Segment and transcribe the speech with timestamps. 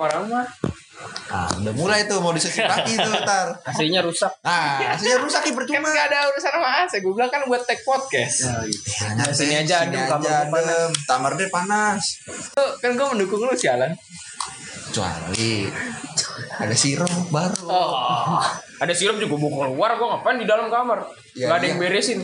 [0.00, 0.48] orang mah
[1.00, 3.56] Nah, udah mulai tuh mau dicuci kaki tuh ntar.
[3.72, 5.88] aslinya rusak Nah, hasilnya rusak ya Kan percuma.
[5.88, 6.92] nggak ada urusan sama AC.
[7.00, 8.52] Gue bilang kan buat take podcast.
[9.16, 10.90] Nah, sini aja adem, kamar aja adem.
[11.08, 12.20] Kamar dia panas.
[12.52, 13.96] Tuh, kan gue mendukung lu sialan.
[14.92, 15.70] Kecuali
[16.60, 17.64] ada sirup baru.
[17.64, 18.44] oh
[18.76, 21.00] ada sirup juga mau keluar gue ngapain di dalam kamar
[21.32, 21.70] Ya, nggak ada iya.
[21.72, 22.20] yang beresin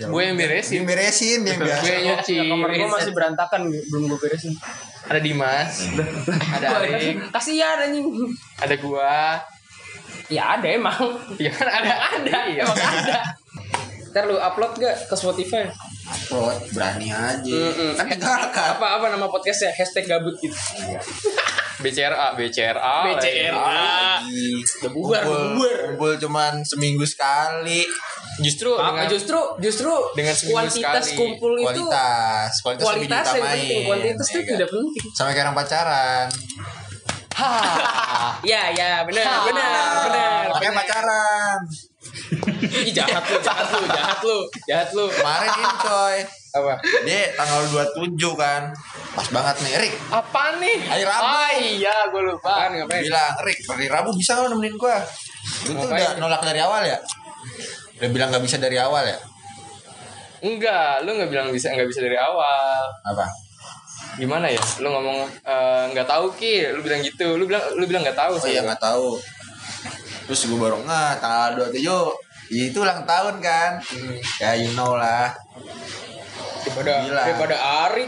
[0.00, 0.84] Gue yang beresin.
[0.84, 1.80] beresin dia biasa.
[1.80, 2.34] Gue yang nyuci.
[2.36, 4.54] Ya, kamar gue masih berantakan belum gue beresin
[5.04, 5.72] Ada Dimas.
[6.52, 7.18] ada Arik.
[7.28, 8.06] kasihan anjing
[8.56, 9.42] Ada gua.
[10.28, 11.00] ya ada emang
[11.36, 12.36] Ya kan ada ada.
[12.46, 12.62] Iya.
[12.62, 13.18] emang ada
[14.08, 15.68] ntar lu upload gak ke Spotify
[16.08, 17.60] Upload, berani aja.
[17.94, 18.68] Kan tinggalkan.
[18.74, 20.56] apa apa nama podcastnya hashtag gabut gitu
[21.78, 22.96] BCRA, BCRA.
[23.06, 23.54] BCRA.
[23.54, 24.50] Lagi.
[24.82, 25.76] Udah bubar, bubar.
[25.94, 27.86] Kumpul cuman seminggu sekali.
[28.38, 31.18] Justru apa dengan justru justru dengan seminggu kuantitas sekali.
[31.18, 34.52] kumpul itu Kualitas, kualitas, lebih kualitas yang penting kuantitas itu Ya kan?
[34.52, 36.26] tidak penting Sama kayak orang pacaran.
[38.42, 39.70] ya ya benar benar
[40.10, 41.37] benar Makanya pacaran.
[42.68, 46.16] Ih, jahat lu jahat lu jahat lu jahat lu Kemarin ini coy.
[46.48, 46.72] apa
[47.04, 48.62] Dia tanggal 27 kan.
[49.12, 49.94] Pas banget nih, Rik.
[50.08, 50.76] Apa nih?
[50.80, 51.24] Hari Rabu.
[51.28, 52.50] Ah iya, gue lupa.
[52.50, 54.96] Apaan, ngapain Bilang, Rik, hari Rabu bisa nggak nemenin gua?
[55.68, 56.02] Lu tuh Ngapain?
[56.02, 56.98] udah nolak dari awal ya?
[58.00, 59.18] Udah bilang nggak bisa dari awal ya?
[60.38, 62.82] Enggak, lu nggak bilang bisa nggak bisa dari awal.
[63.04, 63.26] Apa?
[64.16, 64.62] Gimana ya?
[64.80, 67.36] Lu ngomong eh, nggak tahu ki, lu bilang gitu.
[67.36, 68.34] Lu bilang lu bilang nggak tahu.
[68.38, 69.18] Oh iya nggak tahu.
[70.26, 73.80] Terus gue baru nggak tanggal 27 ya itu ulang tahun kan?
[74.40, 75.32] Ya you know lah.
[76.64, 77.22] Daripada Gila.
[77.24, 77.56] daripada
[77.88, 78.06] Ari.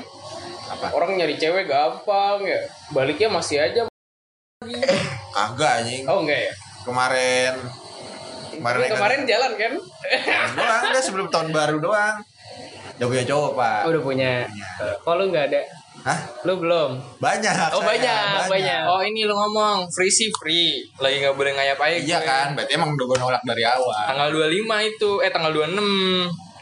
[0.71, 0.87] Apa?
[0.95, 2.61] Orang nyari cewek gampang ya.
[2.93, 3.81] Baliknya masih aja.
[5.37, 6.05] Kagak anjing.
[6.09, 6.53] Oh enggak ya?
[6.85, 7.55] Kemarin.
[8.51, 9.73] Kemarin Tapi kemarin jalan kan?
[10.53, 12.17] Doang udah sebelum tahun baru doang.
[13.01, 13.81] Udah punya cowok pak.
[13.89, 14.33] Udah punya.
[15.01, 15.61] Kok lu nggak ada
[16.01, 16.19] Hah?
[16.43, 18.83] lu belum banyak Oh, saya, banyak, banyak.
[18.89, 20.81] Oh ini lu ngomong free sih free.
[20.97, 21.97] Lagi nggak boleh ngayap aja.
[21.97, 22.25] iya gue.
[22.25, 25.77] kan berarti emang udah gue nolak dari awal Tanggal 25 itu, eh tanggal 26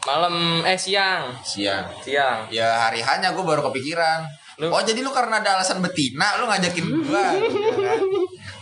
[0.05, 2.49] malam, eh siang, siang siang.
[2.49, 4.25] ya hari hanya gue baru kepikiran
[4.57, 8.01] Lu- oh jadi lu karena ada alasan betina lu ngajakin gue gitu kan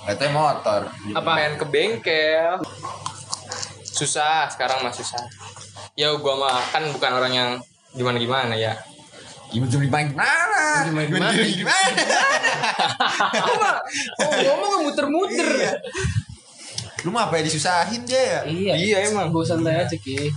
[0.04, 0.81] katanya motor
[1.12, 1.31] Apa?
[1.32, 2.60] Main ke bengkel.
[3.87, 5.19] Susah, sekarang mah susah.
[5.94, 7.50] Ya gua mah kan bukan orang yang
[7.91, 8.76] gimana gimana ya.
[9.46, 10.26] Gimana gimana gimana
[10.84, 11.28] Gimana gimana?
[11.32, 11.70] gimana
[14.18, 15.72] oh ngomong nggak muter-muter Iya.
[17.04, 19.30] lu mah apa ya disusahin dia ya iya Iya, emang.
[19.30, 20.30] gue santai aja ki Ya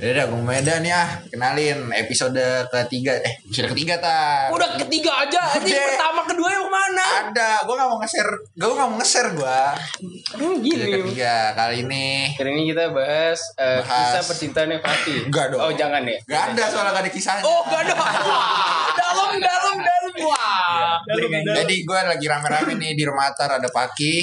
[0.00, 1.02] udah, gue Medan ya.
[1.28, 2.40] Kenalin episode
[2.72, 3.20] ketiga.
[3.20, 4.48] Eh, episode ketiga ta.
[4.48, 5.84] udah ketiga aja Udah.
[5.92, 7.68] pertama kedua yang mana Ada.
[7.68, 8.32] Gue gak mau nge-share.
[8.56, 9.60] Gue gak mau nge-share gue.
[9.60, 12.08] hmm, Episode gini ketiga kali ini.
[12.32, 13.92] Kali ini kita bahas, eh, Bahas.
[14.16, 15.18] kisah percintaannya Fatih.
[15.28, 15.60] Enggak dong.
[15.60, 16.16] Oh jangan ya.
[16.24, 17.42] Gak ada soalnya gak ada kisahnya.
[17.44, 17.92] Oh gak ada.
[18.00, 20.96] Wah, dalam dalam dalam wah.
[21.04, 21.56] Dalam dalam.
[21.60, 24.14] Jadi gue lagi rame-rame nih di rumah Atar ada Paki.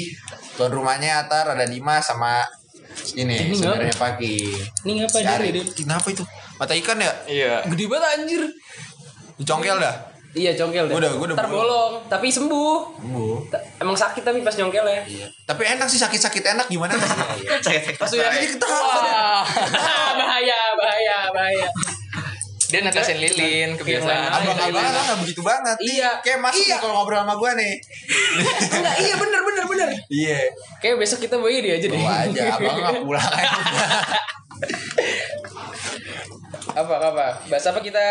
[0.57, 2.41] Tuan rumahnya Atar ada Dimas sama
[3.15, 4.35] ini, Ini saudaranya Paki.
[4.83, 5.49] Ini ngapa Cari.
[5.71, 6.23] Kenapa itu?
[6.55, 7.11] Mata ikan ya?
[7.25, 7.53] Iya.
[7.65, 8.41] Gede banget anjir.
[9.35, 9.95] Dicongkel dah.
[10.31, 10.93] Iya congkel deh.
[10.93, 11.61] Gua udah- gua udah Ntar bolong.
[11.63, 11.93] bolong.
[12.05, 12.77] Tapi sembuh.
[13.01, 13.41] Bu.
[13.47, 15.01] Ta- Emang sakit tapi pas nyongkel ya.
[15.03, 15.27] Iya.
[15.43, 16.93] Tapi enak sih sakit-sakit enak gimana?
[18.01, 18.85] Pas udah Ini ketawa.
[19.01, 19.41] Wah.
[20.19, 21.67] bahaya, bahaya, bahaya.
[22.67, 24.27] Dia netesin lilin kebiasaan.
[24.29, 25.77] Abang-abang kan gak begitu banget.
[25.79, 26.09] Iya.
[26.19, 26.75] Kayak masuk Iya.
[26.77, 27.73] kalau ngobrol sama gue nih.
[28.67, 29.89] Enggak, iya bener bener bener.
[30.07, 30.39] Iya.
[30.77, 31.95] Kayak besok kita bawa dia aja deh.
[31.95, 33.59] Bawa aja, abang nggak pulang aja.
[36.75, 37.25] apa apa?
[37.47, 38.05] Bahas apa kita?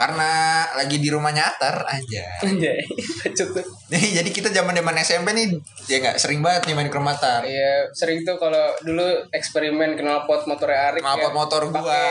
[0.00, 0.30] Karena
[0.72, 2.24] lagi di rumahnya Atar aja.
[2.40, 2.80] Anjay,
[3.20, 3.52] bacot.
[3.92, 5.46] Nih, jadi kita zaman zaman SMP nih,
[5.84, 7.44] ya nggak sering banget nih main ke rumah Atar.
[7.44, 11.04] Iya, sering tuh kalau dulu eksperimen kenal pot motornya Arik.
[11.04, 11.36] Knalpot ya.
[11.36, 12.04] motor gua.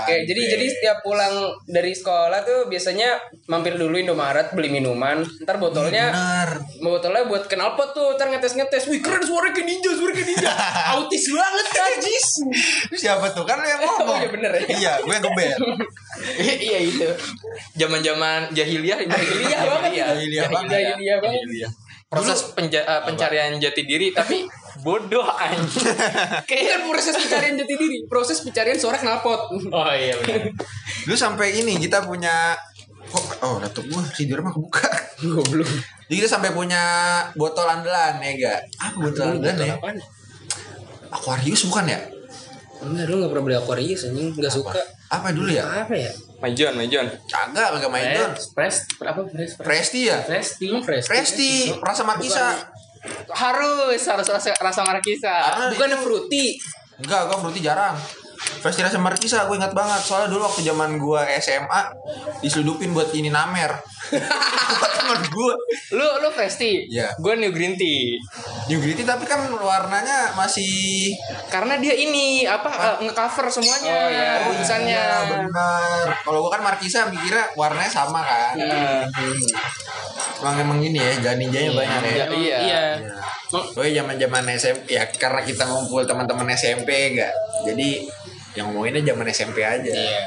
[0.00, 1.34] Oke, jadi jadi setiap pulang
[1.68, 6.50] dari sekolah tuh biasanya mampir dulu Indomaret beli minuman, ntar botolnya Bener.
[6.80, 10.28] botolnya buat kenal pot tuh, ntar ngetes ngetes, wih keren suara kayak ninja, suara kayak
[10.30, 10.48] ninja,
[10.96, 12.26] autis banget najis.
[12.96, 13.44] Siapa tuh?
[13.44, 14.08] Kan lu yang ngomong.
[14.08, 14.62] Oh, iya bener ya.
[14.70, 15.58] Iya, gue gebel.
[16.70, 17.09] iya itu,
[17.74, 19.10] Zaman-zaman jahiliyah ini.
[19.10, 20.70] jahiliyah banget, Jahiliyah banget.
[20.70, 21.70] jahiliyah banget.
[22.10, 24.42] Proses penja- eh, pencarian jati diri tapi
[24.80, 25.86] bodoh anjing.
[26.50, 29.40] Kayak kan proses pencarian jati diri, proses pencarian suara knalpot.
[29.68, 30.50] Oh iya benar.
[31.06, 32.58] Lu sampai ini kita punya
[33.06, 34.90] kok oh laptop gua tidur mah kebuka.
[35.20, 35.70] Goblok.
[36.06, 36.82] Jadi kita sampai punya
[37.32, 38.60] botol andalan ya gak?
[38.80, 39.74] Apa botol andalan ya?
[41.10, 41.98] Aquarius bukan ya?
[42.80, 44.80] Enggak, lu gak pernah beli Aquarius anjing, gak suka.
[45.12, 45.64] Apa dulu ya?
[45.84, 46.10] Apa ya?
[46.40, 47.06] Majon, Majon.
[47.28, 48.32] Kagak, kagak main don.
[48.56, 49.54] Prest, apa Prest?
[49.60, 50.24] Presti ya?
[50.24, 51.08] Presti, emang Presti.
[51.12, 52.56] Presti, rasa markisa.
[53.32, 55.32] Harus, harus rasa rasa markisa.
[55.72, 56.56] Itu- fruity.
[57.00, 57.96] Enggak, gua fruity jarang.
[58.64, 60.00] Presti rasa markisa gue ingat banget.
[60.00, 61.92] Soalnya dulu waktu zaman gua SMA
[62.40, 63.76] diseludupin buat ini namer.
[64.10, 65.54] Teman gue
[65.92, 66.86] Lu lu Vesti.
[66.86, 67.10] Iya.
[67.16, 68.14] Gue New Green Tea.
[68.66, 71.10] New Gritty tapi kan warnanya masih
[71.46, 74.30] Karena dia ini apa eh, ngecover semuanya Oh, iya.
[74.44, 75.02] bungkusannya.
[75.02, 79.06] Iya, benar kalau gue kan Markisa mikirnya warnanya sama kan Iya.
[80.40, 82.26] emang emang gini ya janin-janin banyak ya Iya.
[82.30, 82.82] iya Iya.
[83.50, 87.34] Emang- Oh iya zaman-zaman SMP ya karena kita ngumpul teman-teman SMP enggak.
[87.66, 88.06] Jadi
[88.54, 89.90] yang ngomonginnya zaman SMP aja.
[89.90, 90.22] Iya.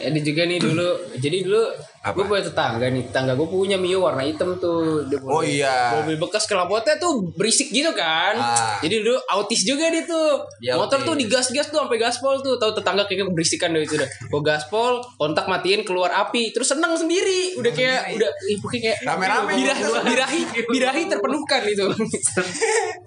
[0.00, 0.90] Ini juga nih dulu.
[1.14, 1.62] Jadi dulu?
[2.02, 3.04] Gue punya tetangga nih.
[3.04, 5.04] Tetangga gue punya Mio warna hitam tuh.
[5.04, 5.92] Dia Oh mobil- iya.
[5.94, 8.34] Mobil bekas knalpotnya tuh berisik gitu kan.
[8.34, 8.80] Ah.
[8.80, 10.40] Jadi dulu autis juga dia tuh.
[10.58, 11.06] Dia Motor autis.
[11.06, 12.56] tuh digas-gas tuh sampai gaspol tuh.
[12.56, 14.08] Tahu tetangga kayak berisikan dari itu udah.
[14.26, 17.52] Gue gaspol, kontak matiin keluar api, terus seneng sendiri.
[17.54, 19.92] Udah kayak udah ih pokoknya kayak Rame-rame birahi, gitu.
[20.00, 21.84] birahi, birahi terpenuhkan itu.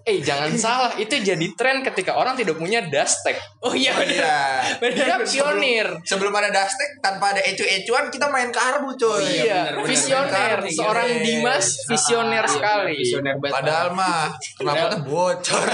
[0.04, 3.40] Eh jangan salah, itu jadi tren ketika orang tidak punya dustek.
[3.64, 4.60] oh iya Oh, iya.
[4.84, 5.88] Dia pionir.
[6.04, 8.52] Sebelum ada Dastek tanpa ada ecu-ecuan kita main
[8.84, 9.24] karbu coy.
[9.24, 9.88] Iya, benar, benar.
[9.88, 10.58] visioner.
[10.60, 10.76] benar.
[10.76, 11.24] Seorang Iya.
[11.24, 12.96] Dimas visioner Iya, sekali.
[13.00, 13.56] Visioner banget.
[13.56, 14.24] Padahal mah
[14.60, 15.68] kenapa bocor.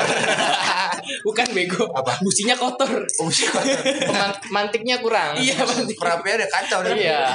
[1.28, 1.84] bukan bego.
[1.90, 2.14] Apa?
[2.22, 2.94] Businya kotor.
[4.06, 5.34] Peman- mantiknya kurang.
[5.34, 5.90] Iya, Bang.
[5.90, 6.94] Perapian udah kacau deh.
[6.94, 7.34] Iya.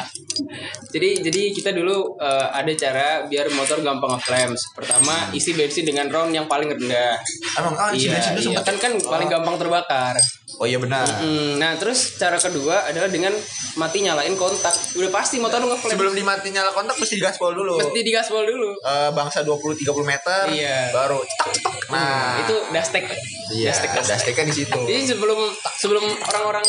[0.94, 4.62] Jadi jadi kita dulu eh, ada cara biar motor gampang ngeflames.
[4.79, 7.19] Pertama isi bensin dengan ron yang paling rendah.
[7.59, 8.62] Emang kan isi iya, bensin tuh iya.
[8.62, 10.15] kan kan paling gampang terbakar.
[10.62, 11.03] Oh iya benar.
[11.03, 13.35] Hmm, nah terus cara kedua adalah dengan
[13.75, 14.73] mati nyalain kontak.
[14.94, 15.93] Udah pasti motor lu ngeflames.
[15.93, 17.75] Sebelum dimati nyala kontak mesti digaspol dulu.
[17.76, 18.71] mesti digaspol dulu.
[18.76, 20.91] Eh, bangsa 20 30 meter Iya.
[20.91, 21.75] baru cetak cetak.
[21.87, 23.05] Nah, itu dastek.
[23.50, 24.11] iya, Dastek dastek.
[24.31, 24.79] dasteknya di situ.
[24.81, 25.38] Jadi sebelum
[25.75, 26.67] sebelum orang-orang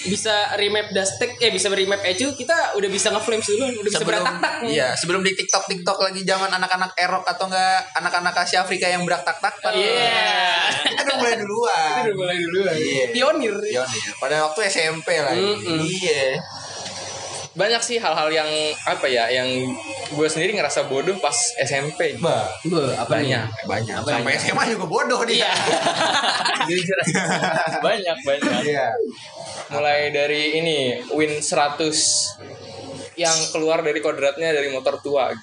[0.00, 4.22] bisa remap dastek eh bisa remap ecu kita udah bisa ngeflames dulu udah bisa sebelum
[4.22, 8.86] berak-tak-tak iya sebelum di TikTok TikTok lagi zaman anak-anak erok atau enggak anak-anak Asia Afrika
[8.86, 10.14] yang berak tak tak Iya.
[10.86, 12.74] itu udah mulai duluan Itu udah mulai duluan.
[12.78, 13.04] Iya.
[13.10, 13.54] Pionir.
[13.58, 14.02] Pionir.
[14.16, 15.82] pada waktu SMP lah Mm-mm.
[15.82, 16.38] iya
[17.58, 18.46] Banyak sih hal-hal yang
[18.86, 19.50] apa ya, yang
[20.08, 22.14] gue sendiri ngerasa bodoh pas SMP.
[22.16, 23.34] bah Be, apa nih?
[23.34, 23.46] Banyak.
[23.66, 24.42] banyak Apa sampai nih?
[24.46, 25.50] SMA juga bodoh dia
[26.70, 27.18] Jujur aja.
[27.82, 28.52] banyak banyak.
[28.62, 28.86] iya
[29.68, 30.78] Mulai dari ini
[31.10, 35.34] Win 100 yang keluar dari kodratnya dari motor tua.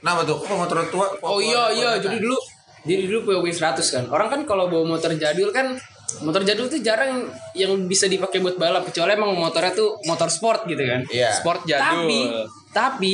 [0.00, 2.40] nah betul kok motor tua kok Oh iya iya, jadi dulu
[2.80, 4.04] jadi dulu punya Win 100 kan.
[4.08, 5.76] Orang kan kalau bawa motor jadul kan
[6.22, 10.66] motor jadul tuh jarang yang bisa dipakai buat balap kecuali emang motornya tuh motor sport
[10.66, 11.00] gitu kan.
[11.10, 11.86] iya Sport jadul.
[11.86, 12.20] Tapi
[12.70, 13.12] tapi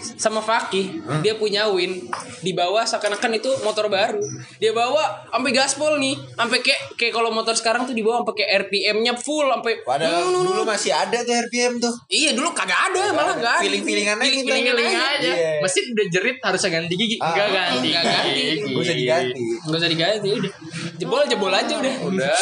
[0.00, 0.88] sama Fakih
[1.20, 2.08] dia punya Win
[2.38, 4.20] di bawah seakan-akan itu motor baru
[4.56, 8.50] dia bawa sampai gaspol nih sampai kayak kayak kalau motor sekarang tuh dibawa sampai kayak
[8.62, 13.10] RPM-nya full sampai padahal Hmm, dulu masih ada tuh RPM tuh iya dulu kagak ada
[13.10, 14.50] malah enggak ada Feeling-feelingan aja Feeling- kita.
[14.50, 15.30] feelingan Feeling aja aja.
[15.30, 15.52] Iya.
[15.60, 17.16] Mesin udah jerit harusnya ganti gigi.
[17.16, 17.88] Ah, Enggak ganti.
[17.90, 18.40] enggak ganti.
[18.40, 18.54] gigi.
[18.66, 20.52] Gak usah diganti nggak usah diganti udah
[20.96, 22.40] jebol jebol aja udah Udah.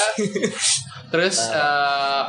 [1.11, 2.23] Terus eh,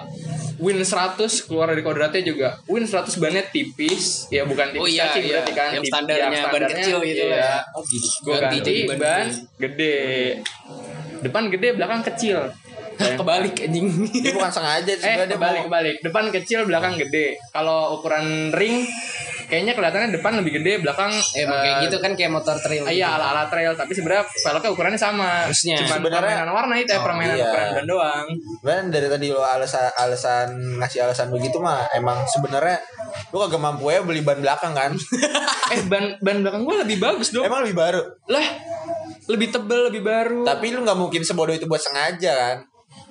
[0.60, 2.60] Win 100 keluar dari kodratnya juga.
[2.68, 5.28] Win 100 bannya tipis, ya bukan tipis Oh iya, kaki iya.
[5.40, 5.70] berarti kan.
[5.72, 7.40] Yang standarnya ban standarnya, kecil gitu iya.
[7.40, 7.54] ya.
[8.20, 9.40] Gue Ganti ganti, jadi ban ban gede.
[9.64, 9.98] gede.
[11.24, 12.38] Depan gede, belakang kecil.
[13.20, 15.96] kebalik anjing ini bukan sengaja Eh, dia kebalik, mau kebalik.
[16.04, 17.40] Depan kecil, belakang gede.
[17.56, 18.84] Kalau ukuran ring,
[19.50, 22.94] kayaknya kelihatannya depan lebih gede, belakang emang kayak eh, gitu kan kayak motor trail Iya
[23.04, 23.16] gitu.
[23.18, 25.50] ala-ala trail tapi sebenarnya velgnya ukurannya sama.
[25.50, 25.76] Harusnya.
[25.82, 27.46] Cuma Sebenarnya- permainan warna itu ya Oh, permainan iya.
[27.46, 28.28] ukuran ban doang.
[28.62, 30.48] Kan dari tadi lo alasan alasan
[30.78, 32.78] ngasih alasan begitu mah emang sebenarnya
[33.30, 34.92] lu kagak mampu ya beli ban belakang kan?
[35.74, 37.44] eh ban ban belakang gue lebih bagus dong.
[37.44, 38.02] emang lebih baru.
[38.30, 38.46] Lah
[39.26, 40.46] lebih tebel lebih baru.
[40.46, 42.58] Tapi lu nggak mungkin sebodoh itu buat sengaja kan?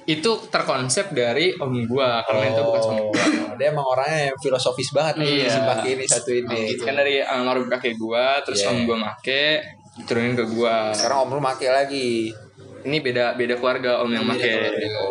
[0.08, 3.24] Itu terkonsep dari om gua kalau itu bukan sama gua.
[3.52, 5.52] Oh, dia emang orangnya yang filosofis banget nih Iya.
[5.52, 6.60] si pakai ini satu ini.
[6.80, 8.72] Kan dari almarhum kakek gua terus Iya.
[8.72, 9.60] om gua make
[10.08, 10.96] turunin ke gua.
[10.96, 12.32] Sekarang om lu make lagi.
[12.78, 14.48] Ini beda beda keluarga om yang make.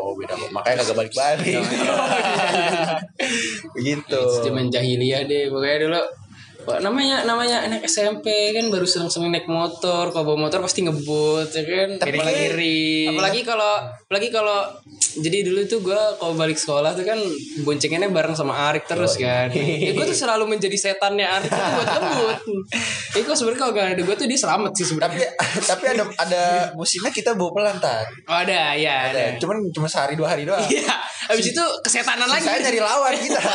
[0.01, 0.33] Oh, beda.
[0.49, 1.61] Makanya kagak balik-balik.
[3.77, 4.21] Begitu.
[4.43, 6.01] zaman jahiliyah deh pokoknya dulu
[6.67, 11.47] Wah, namanya namanya anak SMP kan baru seneng-seneng naik motor kalau bawa motor pasti ngebut
[11.47, 13.07] ya kan Kiri-kiri.
[13.07, 14.67] apalagi kalau apalagi kalau
[15.15, 17.15] jadi dulu tuh gue kalau balik sekolah tuh kan
[17.63, 21.87] boncengannya bareng sama Arik terus kan ya gue tuh selalu menjadi setannya Arik tuh buat
[21.87, 22.37] ngebut
[23.15, 25.29] jadi kok sebenarnya kalau gak ada gue tuh dia selamat sih tapi sebenarnya
[25.63, 26.43] tapi ada ada
[26.75, 28.03] musimnya kita bawa pelan tar.
[28.27, 29.39] oh, ada ya ada Ada.
[29.39, 30.59] Cuman cuma sehari dua hari doang.
[30.67, 30.99] iya
[31.31, 33.39] habis itu kesetanan lagi Saya nyari lawan kita.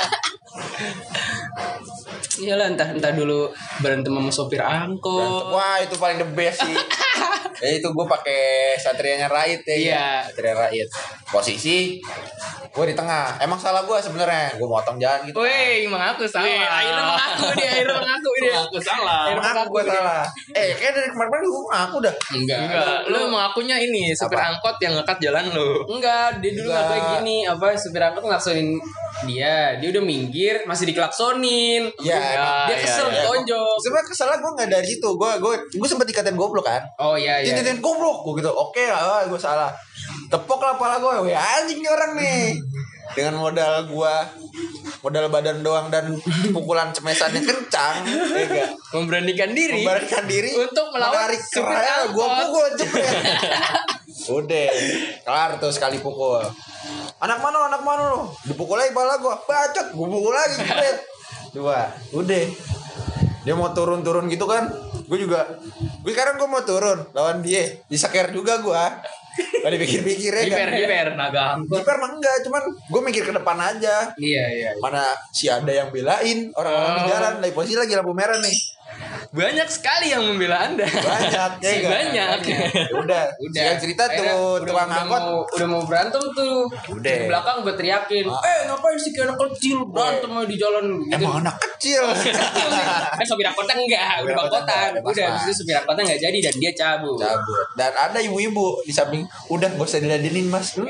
[2.41, 3.53] Iyalah entah entah dulu
[3.85, 6.73] berantem sama sopir angkot Wah itu paling the best sih.
[7.63, 9.77] ya itu gue pakai satrianya Rait ya.
[9.77, 10.07] Iya.
[10.31, 10.89] Satria Rait.
[11.29, 12.01] Posisi
[12.73, 13.37] gue di tengah.
[13.45, 14.57] Emang salah gue sebenarnya.
[14.57, 15.45] Gue motong jalan gitu.
[15.45, 16.49] Woi, mengaku salah.
[16.49, 18.53] Wih, akhirnya mengaku dia, akhirnya mengaku dia.
[18.57, 19.21] Mengaku salah.
[19.29, 20.23] Akhirnya Emang gue salah.
[20.57, 22.15] Eh kayak dari kemarin-kemarin gue ngaku dah.
[22.33, 22.61] Enggak.
[22.65, 24.57] Enggak, lu mengakunya ini supir Apa?
[24.57, 25.71] angkot yang ngekat jalan lu.
[25.85, 26.85] Enggak, dia dulu Enggak.
[26.89, 28.81] ngakuin gini, apa supir angkot ngaksonin
[29.29, 31.93] dia dia udah minggir masih dikelaksonin
[32.33, 33.23] Iya, dia iya, kesel iya.
[33.29, 35.09] tonjok Sebenarnya kesalnya gue nggak dari situ.
[35.17, 36.83] Gue gue gue sempet dikatain goblok kan.
[37.03, 38.51] oh iya iya Tintin goblok gue gitu.
[38.51, 39.71] Oke lah, gue salah.
[40.33, 41.31] Tepok lah pala gue.
[41.31, 42.43] Ya anjing nih orang nih.
[43.13, 44.15] Dengan modal gue
[45.03, 46.07] modal badan doang dan
[46.55, 48.71] pukulan cemesannya kencang, ya gak?
[48.95, 51.83] memberanikan diri Membalikkan diri Untuk melawan menarik supir
[52.15, 53.15] gue pukul jepret.
[54.31, 54.71] Udah,
[55.27, 56.47] kelar tuh sekali pukul.
[57.19, 58.31] Anak mana anak mana lo?
[58.47, 60.97] Dipukul lagi pala gue, bacot, gue pukul lagi jepret.
[61.53, 62.45] Dua, udah.
[63.43, 64.71] Dia mau turun-turun gitu kan,
[65.05, 65.59] gue juga.
[66.01, 68.85] Gue sekarang gue mau turun lawan dia, diseker juga gue.
[69.33, 70.69] Gak dipikir-pikir ya kan.
[70.77, 74.13] jiper naga Jiper mah enggak, cuman gue mikir ke depan aja.
[74.21, 77.09] iya iya Mana si ada yang belain orang-orang di Oh.
[77.09, 78.57] jalan, lagi posisi lagi lampu merah nih.
[79.33, 80.85] Banyak sekali yang membela Anda.
[80.85, 81.89] banyak ya Si enggak?
[81.89, 82.39] banyak.
[82.45, 82.59] Ya
[82.93, 83.25] udah udah.
[83.41, 85.23] udah cerita Akhirnya tuh udah, tukang udah angkot.
[85.23, 86.57] mau, udah mau berantem tuh.
[86.93, 87.09] Udah.
[87.11, 88.45] di belakang gue teriakin Ah.
[88.45, 89.79] eh ngapain sih kayak anak kecil?
[89.89, 90.85] Berantem di jalan.
[91.03, 91.17] Gitu.
[91.17, 92.05] Emang anak kecil.
[93.09, 94.21] Kan sopir angkotnya enggak.
[94.21, 94.91] Udah bangkotan.
[95.01, 97.17] udah habis itu sopir angkotnya enggak jadi dan dia cabut.
[97.17, 97.67] Cabut.
[97.73, 99.25] Dan ada ibu-ibu di samping.
[99.49, 100.77] Udah gak usah diladenin mas.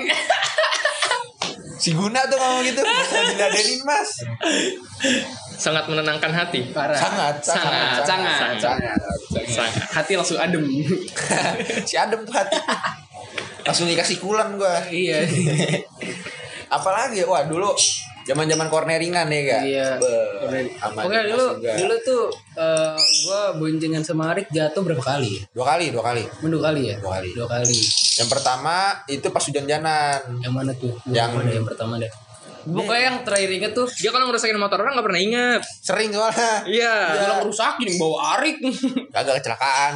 [1.78, 2.78] Si Guna tuh ngomong gitu.
[2.78, 4.10] Gak usah diladenin mas
[5.54, 6.60] Sangat menenangkan hati.
[6.70, 9.72] parah sangat sangat sangat sangat, sangat, Sangat.
[9.92, 10.64] hati langsung adem
[11.88, 12.56] si adem tuh hati
[13.62, 15.22] langsung dikasih kulan gua iya
[16.68, 17.70] apalagi wah dulu
[18.22, 19.88] zaman zaman corneringan ya gak iya
[20.94, 21.72] Oke dulu juga.
[21.74, 22.22] dulu tuh
[22.54, 25.30] eh, gua boncengan sama Arik jatuh berapa kali?
[25.32, 25.42] ya?
[25.52, 26.96] dua kali dua kali Dua kali ya?
[26.96, 27.28] Dua kali.
[27.34, 27.78] Dua kali.
[28.16, 28.74] yang pertama
[29.06, 30.94] itu pas hujan-hujanan Yang mana tuh?
[31.06, 32.10] Yang- deh, yang pertama deh.
[32.64, 35.60] Pokoknya yang terakhir inget tuh Dia kalau ngerusakin motor orang nggak pernah ingat.
[35.80, 36.94] sering soalnya Iya.
[37.12, 38.56] Gua ngerusakin yang bawa Arik.
[39.08, 39.92] kagak kecelakaan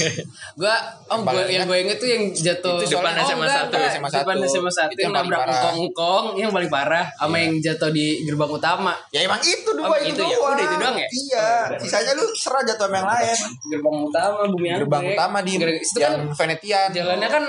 [0.60, 0.74] gua
[1.06, 3.74] oh Yang gua paling yang gue inget tuh yang jatuh Itu depan SMA satu.
[3.74, 4.48] SMA depan satu.
[4.48, 9.22] SMA satu yang nabrak engkong-engkong yang paling parah sama yang jatuh di gerbang utama Ya
[9.22, 10.36] emang itu dua itu, ya?
[10.36, 11.08] Udah itu doang ya?
[11.08, 11.48] Iya.
[11.76, 13.38] Sisanya lu serah jatuh sama yang lain.
[13.68, 16.88] gerbang utama bumi Gerbang utama di itu kan Venetian.
[16.90, 17.44] jalannya kan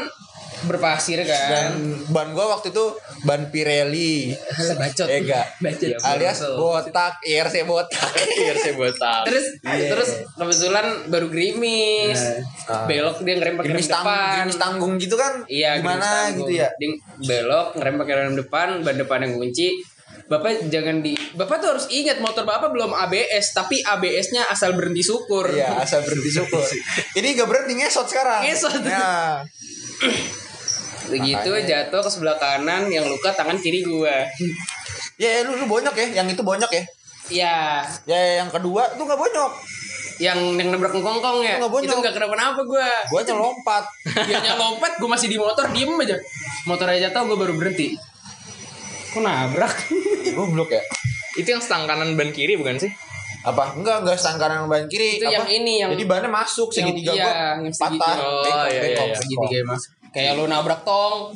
[0.63, 1.71] berpasir dan kan
[2.09, 2.85] ban gua waktu itu
[3.27, 4.31] ban Pirelli.
[4.75, 5.43] Bacot Ega.
[5.59, 8.11] bacot Alias botak, IRC botak.
[8.79, 9.23] Buat tahu.
[9.27, 9.87] terus Iya.
[9.91, 12.19] terus kebetulan baru gerimis
[12.65, 12.89] Ah.
[12.89, 15.33] belok dia ngerem pakai rem tanggung, depan gerimis tanggung gitu kan?
[15.45, 16.67] iya Gimana gitu ya?
[16.81, 16.89] dia
[17.21, 19.69] belok ngerem pakai rem depan ban depan yang kunci
[20.25, 25.05] Bapak jangan di Bapak tuh harus ingat motor Bapak belum ABS tapi ABS-nya asal berhenti
[25.05, 25.45] syukur.
[25.45, 26.65] Iya, asal berhenti syukur.
[27.21, 28.41] Ini gak berhenti ngesot sekarang.
[28.41, 28.73] Ngesot.
[28.81, 29.45] Ya.
[31.07, 31.67] Begitu Makanya.
[31.85, 34.25] jatuh ke sebelah kanan yang luka tangan kiri gua.
[35.15, 36.83] Ya, ya, lu, lu bonyok ya, yang itu bonyok ya.
[37.25, 37.55] Iya,
[38.03, 39.51] Ya, yang kedua tuh gak bonyok.
[40.15, 41.55] yang yang nabrak ngkongkong ya.
[41.55, 41.87] Itu nggak bonyok.
[41.87, 42.87] Itu nggak kenapa-napa gua.
[43.05, 43.83] Gua aja lompat.
[44.27, 46.15] Dianya lompat, gue masih di motor, diem aja.
[46.63, 47.99] Motor aja tau gue baru berhenti.
[49.11, 49.75] Kok nabrak?
[50.35, 50.79] Goblok ya.
[51.35, 52.87] Itu yang stang kanan ban kiri bukan sih?
[53.43, 53.75] Apa?
[53.75, 55.19] Enggak, enggak stang kanan ban kiri.
[55.19, 55.35] Itu Apa?
[55.35, 57.99] yang ini, yang- Jadi bannya masuk segitiga iya, gua yang segitiga.
[58.01, 58.15] patah.
[58.17, 59.19] Oh, Bengkok, iya, bengkok, iya, iya.
[59.19, 59.81] Segitiga mas.
[60.15, 61.35] Kayak lu nabrak tong.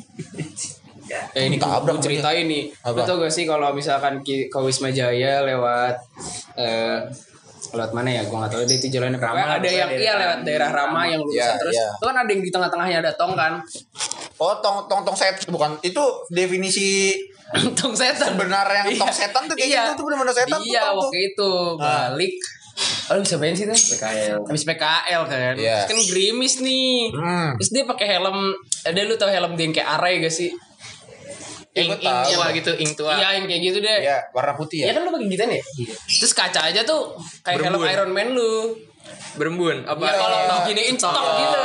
[1.34, 2.70] Eh ini Tabrak gue ceritain nih.
[2.86, 2.94] Apa?
[2.94, 5.98] Lu tau gak sih kalau misalkan ke Wisma Jaya lewat
[6.54, 7.02] eh
[7.72, 8.22] lewat mana ya?
[8.22, 9.18] Gue gak tahu deh itu jalannya.
[9.18, 11.74] Rama, ada yang iya lewat daerah Rama yang lurus Iya, terus.
[11.74, 11.86] iya.
[11.90, 13.58] Itu kan ada yang di tengah-tengahnya ada tong kan.
[14.38, 15.98] Oh, tong tong tong set bukan itu
[16.30, 17.10] definisi
[17.74, 18.30] tong setan.
[18.30, 19.18] sebenarnya yang tong Iya.
[19.26, 19.82] setan tuh kayak Iya.
[19.82, 22.06] gitu tuh benar-benar setan Iya tong waktu itu Ah.
[22.06, 22.34] balik.
[23.10, 23.74] Oh bisa main sih tuh?
[23.74, 24.46] PKL.
[24.46, 25.52] Habis PKL kan.
[25.52, 25.84] Iya.
[25.84, 27.10] Terus kan gerimis nih.
[27.10, 27.50] Hmm.
[27.58, 28.54] Terus dia pakai helm.
[28.86, 30.50] Ada lu tau helm dia yang kayak arai gak sih?
[31.70, 33.12] Iya, Ing gua ing tua gitu, ing tua.
[33.14, 33.98] Iya yang kayak gitu deh.
[34.02, 34.92] Iya, warna putih Iya ya.
[34.98, 35.62] kan lu pakai gituan ya?
[36.18, 37.14] Terus kaca aja tuh
[37.46, 37.80] kayak helm.
[37.86, 38.74] Iron Man lu.
[39.32, 40.00] Berembun apa?
[40.00, 40.54] Iya kalau iya.
[40.62, 41.58] diginiin cetok gitu.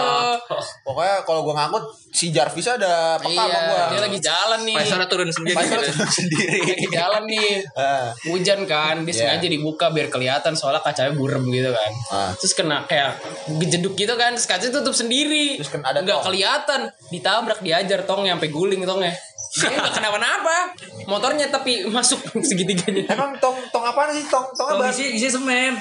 [0.82, 3.84] Pokoknya kalau gua ngangkut si Jarvis ada peka sama Iya, gua.
[3.90, 4.76] dia lagi jalan nih.
[4.78, 5.56] Paisarnya turun sendiri.
[5.56, 5.90] Paisal gitu.
[5.92, 6.58] turun sendiri.
[6.62, 7.52] Lagi jalan nih.
[7.74, 8.08] Ah.
[8.26, 9.20] Hujan kan, dia Iya.
[9.34, 11.92] sengaja dibuka biar kelihatan soalnya kacanya burem gitu kan.
[12.10, 12.30] Ah.
[12.36, 13.18] Terus kena kayak
[13.58, 15.58] gejeduk gitu kan, terus kacanya tutup sendiri.
[15.58, 16.26] Terus kena ada nggak tong.
[16.30, 16.80] kelihatan,
[17.10, 19.14] ditabrak diajar tong sampai guling tongnya.
[19.56, 20.58] Dia nggak kenapa-napa.
[21.08, 22.20] Motornya tapi masuk
[22.50, 23.08] segitiganya.
[23.10, 24.92] Emang tong tong apa sih tong tong Kalau apa?
[24.92, 25.80] isi isi semen.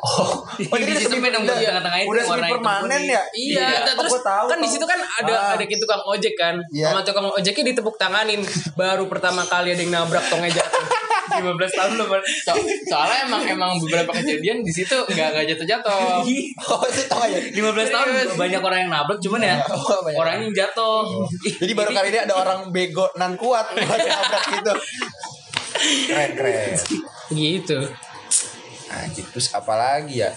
[0.00, 3.22] Oh, oh jadi yang udah, di tengah-tengah itu udah warna permanen ya?
[3.36, 5.52] Iya, Oh, terus gua tahu kan di situ kan ada Ah.
[5.58, 6.56] ada gitu tukang ojek kan.
[6.72, 6.94] Iya.
[6.94, 8.40] Sama tukang ojeknya ditepuk tanganin.
[8.78, 10.84] Baru pertama kali ada yang nabrak tongnya jatuh.
[11.30, 12.10] 15 tahun loh.
[12.42, 12.52] So,
[12.90, 16.26] soalnya emang emang beberapa kejadian di situ nggak nggak jatuh-jatuh.
[16.70, 17.38] Oh, itu tong aja.
[17.38, 21.06] 15 tahun banyak orang yang nabrak cuman ya Oh, orangnya yang jatuh.
[21.60, 24.72] Jadi baru kali ini ada orang bego nan kuat buat nabrak gitu.
[26.08, 26.72] Keren keren.
[27.30, 27.78] Gitu.
[28.90, 30.32] Nah, terus apa lagi ya?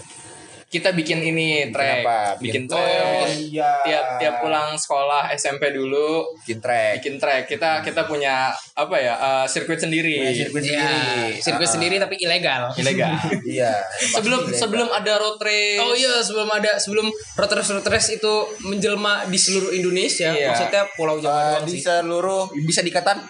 [0.65, 2.33] kita bikin ini track, apa?
[2.41, 3.77] bikin, Bikin- track, Oh, iya.
[3.86, 7.45] tiap tiap pulang sekolah SMP dulu bikin track bikin track.
[7.45, 10.17] Kita kita punya apa ya eh, sirkuit sendiri.
[10.17, 12.74] Punya sirkuit Iya, sendiri sirkuit Ah, sendiri tapi ilegal.
[12.74, 13.13] Ilegal.
[13.53, 13.86] iya
[14.17, 15.77] sebelum Pasti sebelum ada road race.
[15.77, 17.05] Oh iya sebelum ada sebelum
[17.38, 18.33] road race road race itu
[18.65, 20.57] menjelma di seluruh Indonesia, Iya.
[20.57, 21.86] maksudnya Pulau Jawa doang di sih.
[21.86, 23.22] seluruh bisa dikatakan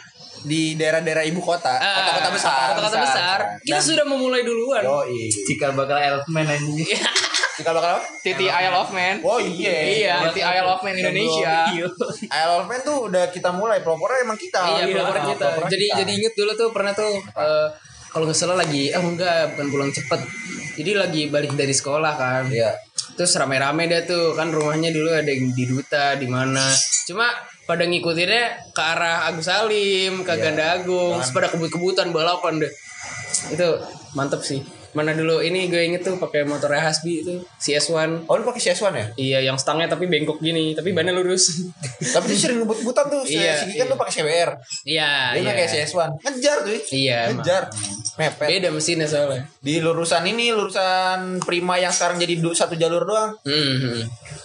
[0.44, 3.38] di daerah-daerah ibu kota Ah, kota-kota besar Kota-kota besar.
[3.64, 4.84] Kita Dan- sudah memulai duluan.
[4.84, 5.28] Yoi.
[5.28, 6.84] Cikal bakal Elfman anjing.
[7.54, 8.06] Jika bakal apa?
[8.20, 9.22] Titi Isle of Man.
[9.22, 9.78] Oh iya.
[9.86, 11.70] Iya, Titi Isle of Man Indonesia.
[12.26, 14.58] Isle of Man tuh udah kita mulai propornya emang kita.
[14.82, 15.46] Iya, pelopor kita.
[15.54, 15.98] Pelopornya Jadi kita.
[16.02, 17.68] jadi inget dulu tuh pernah tuh eh,
[18.10, 20.22] kalau nggak salah lagi, oh enggak, bukan pulang cepet.
[20.74, 22.46] Jadi lagi balik dari sekolah kan.
[22.50, 22.74] Iya.
[23.14, 26.66] Terus rame-rame dia tuh kan rumahnya dulu ada yang di Duta di mana.
[27.04, 27.28] Cuma
[27.68, 32.72] pada ngikutinnya ke arah Agus Salim, ke Ganda Agung, terus pada kebut-kebutan balapan deh.
[33.52, 33.80] Itu
[34.16, 34.83] mantep sih.
[34.94, 38.30] Mana dulu ini gue inget tuh pakai motornya Hasbi itu CS1.
[38.30, 39.08] Oh lu pakai CS1 ya?
[39.18, 41.50] Iya, yang stangnya tapi bengkok gini, tapi bannya lurus.
[42.14, 43.26] Tapi dia sering ngebut-butan tuh.
[43.26, 43.92] Si Iya, si Kiki kan iya.
[43.92, 44.50] tuh pakai CBR.
[44.86, 45.50] Iya, Dia iya.
[45.50, 46.10] pakai CS1.
[46.22, 46.78] Ngejar tuh.
[46.94, 47.20] Iya.
[47.34, 47.64] Ngejar.
[48.22, 48.48] Mepet.
[48.54, 49.42] Beda mesinnya soalnya.
[49.58, 53.34] Di lurusan ini lurusan Prima yang sekarang jadi satu jalur doang.
[53.42, 54.02] Hmm, hmm.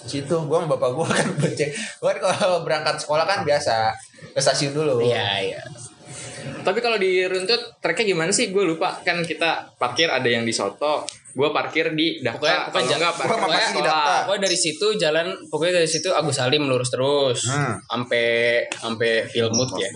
[0.09, 1.76] Situ gua sama bapak gua kan becek.
[2.00, 3.93] Gua kan kalau berangkat sekolah kan biasa
[4.33, 5.05] ke stasiun dulu.
[5.05, 5.61] Iya, iya.
[6.61, 8.49] Tapi kalau di runtut tracknya gimana sih?
[8.49, 8.99] Gue lupa.
[9.00, 11.02] Kan kita parkir ada yang di Soto.
[11.30, 12.37] Gue parkir di Daka.
[12.37, 13.38] Pokoknya- Kalau pokoknya enggak parkir
[13.71, 13.80] di.
[13.80, 14.14] Daka.
[14.21, 17.78] Pokoknya dari situ jalan, pokoknya dari situ Agus Salim lurus terus, Hmm.
[17.80, 18.26] sampai
[18.71, 19.88] sampai Filmut ya.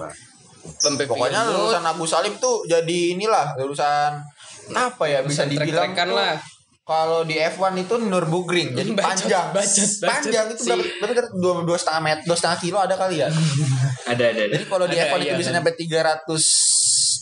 [0.78, 4.14] Sampai Pokoknya Filmut, lulusan Abu Salim tuh jadi inilah lulusan
[4.70, 6.38] apa ya bisa dibilang tuh, lah.
[6.92, 10.62] Kalau di F1 itu Nürburgring jadi Bacot, panjang, bacot, bacot panjang itu?
[11.00, 13.28] Berapa kira dua dua setengah meter, dua setengah kilo ada kali ya.
[14.12, 14.54] Ada ada ada.
[14.58, 15.62] Jadi kalau di Ada, F1 itu iya, bisa kan.
[15.62, 15.72] sampai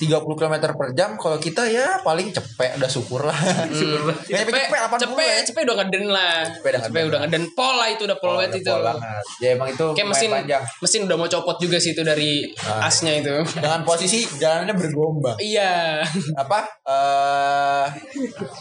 [0.00, 3.36] 330 km per jam, kalau kita ya paling cepet, udah syukur lah.
[3.36, 4.16] Nyampe
[4.48, 5.36] cepet, cepet, 80 cepet, ya.
[5.44, 6.36] cepet udah ngeden lah.
[6.48, 7.42] Cepet udah Cepet udah ngeden.
[7.52, 8.70] Pol lah itu udah pol banget itu.
[8.70, 9.24] pol banget.
[9.38, 10.62] Ya emang itu Kayak mesin panjang.
[10.80, 12.86] mesin udah mau copot juga sih itu dari Ah.
[12.86, 13.34] asnya itu.
[13.52, 15.36] Dengan posisi jalannya bergelombang.
[15.36, 16.00] Iya.
[16.32, 17.84] apa eh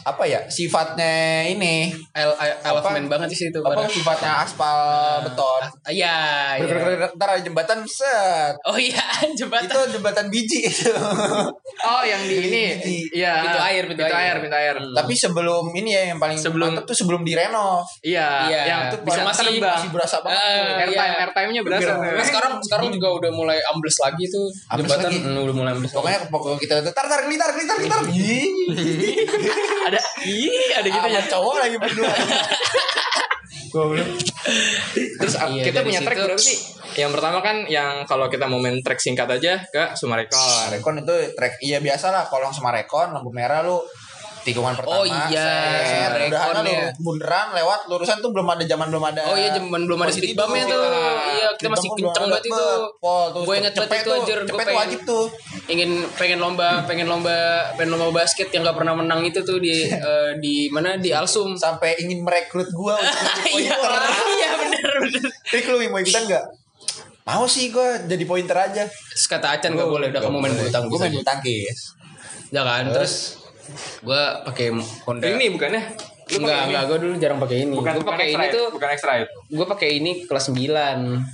[0.03, 1.13] apa ya sifatnya
[1.45, 2.31] ini El
[2.61, 3.59] elemen banget sih itu.
[3.59, 4.79] apa sifatnya aspal
[5.21, 6.17] beton Iya,
[6.55, 6.61] iya.
[6.61, 8.99] Bergerak-gerak, ntar ada jembatan set Oh iya,
[9.39, 9.65] jembatan.
[9.65, 10.91] itu jembatan biji itu
[11.89, 12.63] Oh yang di ini.
[13.09, 13.33] Iya.
[13.39, 14.27] Pintu air, pintu pintu air.
[14.27, 14.75] air, pintu air.
[14.91, 18.27] tapi sebelum ini ya yang paling Sebelum- tuh sebelum direnov Iya.
[18.51, 18.61] Iya.
[18.67, 19.77] Yang itu bisa masih- terbang.
[19.79, 20.75] masih berasa banget tuh.
[20.79, 21.21] Airtime, iya.
[21.23, 21.91] airtime-nya berasa.
[21.95, 25.17] Nah, sekarang sekarang juga udah mulai ambles lagi tuh Ambles jembatan lagi?
[25.21, 25.91] Hmm, udah mulai ambles.
[25.91, 27.99] pokoknya pokoknya kita tuh tar tar glitar glitar glitar
[29.87, 31.21] ada ih ada gitu ya.
[31.27, 32.11] cowok lagi berdua
[35.19, 36.57] Terus ap- Iya, kita punya track berapa sih?
[36.95, 40.73] Yang pertama kan yang kalau kita mau main track singkat aja ke Sumarekon.
[40.73, 43.77] Rekon itu track iya biasa lah kolong sama rekon lampu merah lu
[44.49, 45.47] tikungan pertama Oh iya,
[46.09, 46.87] rekon udah ada ya.
[46.97, 50.63] bunderan lewat lurusan tuh belum ada zaman belum ada Oh iya, zaman belum ada bumpnya
[50.63, 50.73] itu.
[50.73, 50.81] tuh.
[50.83, 52.65] Ah, Iya, kita masih kenceng banget itu.
[53.39, 55.25] Gue inget banget itu anjir, gue pengen wajib tuh
[55.65, 57.37] ingin pengen lomba pengen lomba
[57.73, 61.53] pengen lomba basket yang gak pernah menang itu tuh di eh, di mana di Alsum.
[61.53, 62.97] sampai ingin merekrut jadi
[63.55, 63.75] Iya,
[64.35, 65.23] iya bener bener.
[65.47, 66.45] Rick lu mau ikutan gak?
[67.23, 70.67] Mau sih gua jadi pointer aja Terus kata Acan gak boleh, udah kamu main bulu
[70.67, 70.89] tangkis.
[70.89, 71.79] Gue main bulu tangkis
[72.49, 73.37] Ya kan, terus
[73.99, 74.65] gue pakai
[75.03, 75.25] Honda.
[75.25, 75.83] Ini bukannya?
[76.29, 77.73] Lu enggak, enggak, gue dulu jarang pakai ini.
[77.73, 79.33] Bukan gue pakai ini tuh bukan extra itu.
[79.49, 80.61] gue pakai ini kelas 9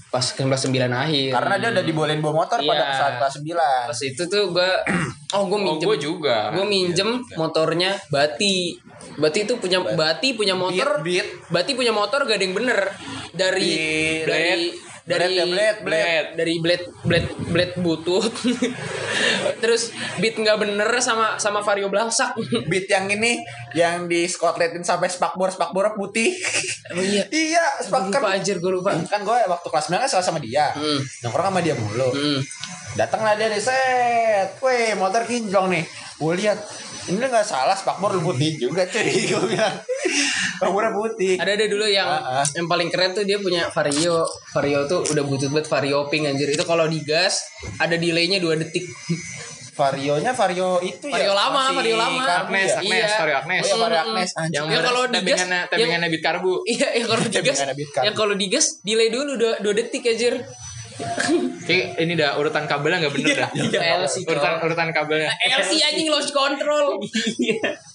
[0.08, 2.96] pas kelas 9 akhir Karena dia udah dibolehin bawa motor pada Iya.
[2.96, 4.72] saat kelas 9 pas itu tuh gue
[5.36, 6.48] oh gue Oh, minjem gue juga.
[6.50, 8.80] gue minjem motornya Bati
[9.16, 11.28] Bati itu punya Bati punya motor Beat, beat.
[11.52, 12.80] Bati punya motor gak ada yang bener
[13.34, 14.64] dari Beat, dari
[15.06, 16.30] dari ya, blade, blade.
[16.34, 18.34] dari blade blade blade butut.
[19.62, 22.36] Terus beat nggak bener sama sama vario belangsak
[22.70, 23.40] Beat yang ini
[23.78, 26.34] Yang di Scotlandin sampai spakbor Spakbornya putih.
[26.92, 27.24] Oh iya.
[27.46, 28.98] Iya gue spak lupa kan anjir gue lupa.
[29.06, 30.74] Kan gue waktu kelas 9 kan salah sama dia.
[30.74, 31.00] Hmm.
[31.22, 32.10] Nongkrong sama dia mulu.
[32.10, 32.40] Hmm.
[32.98, 34.58] Datanglah dia nih set.
[34.66, 35.84] Weh motor kinjong nih.
[36.18, 36.58] Gue lihat
[37.06, 39.30] ini nggak salah spakbor putih juga cuy.
[39.30, 39.76] Gue bilang
[40.58, 42.46] spakbornya putih ada ada dulu yang Ah, ah.
[42.50, 46.48] yang paling keren tuh dia punya vario vario tuh udah butut banget vario pink anjir
[46.48, 47.40] itu kalau digas
[47.78, 48.86] ada delaynya 2 detik
[49.72, 52.24] varionya vario itu Vario ya lama, masih vario lama.
[52.24, 52.78] karbu Agnes, ya?
[52.78, 53.18] Agnes, Iya.
[53.20, 53.60] Vario Agnes.
[53.60, 54.00] Oh iya vario.
[54.00, 54.56] Agnes anjing.
[54.56, 56.54] Yang Ya, kalau digas- tabingannya tabingannya bit karbu.
[56.72, 58.06] iya ya kalau digas bikin ada beat card.
[58.06, 60.34] ya kalau digas delay dulu 2 2 detik anjir
[61.66, 63.50] Kayak ini dah urutan kabelnya nggak bener dah.
[64.04, 65.32] LC Urutan urutan kabelnya.
[65.44, 67.02] LC anjing lost control.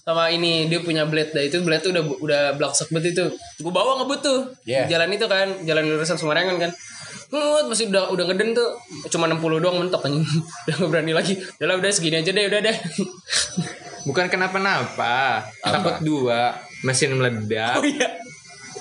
[0.04, 1.40] Sama ini dia punya blade dah.
[1.40, 3.24] Itu blade tuh udah udah blacksek banget itu.
[3.62, 4.40] Gue bawa ngebut tuh.
[4.68, 4.84] Yeah.
[4.90, 6.70] jalan itu kan jalan lurusan Sumarengan kan.
[7.30, 8.74] Ngut, masih udah udah ngeden tuh.
[9.06, 10.26] Cuma 60 doang mentok anjing.
[10.66, 11.38] Udah gak berani lagi.
[11.62, 12.76] Udah lah udah segini aja deh udah deh.
[14.02, 15.46] Bukan kenapa-napa.
[15.62, 16.58] Takut dua.
[16.80, 17.76] mesin meledak.
[17.76, 18.08] Oh iya.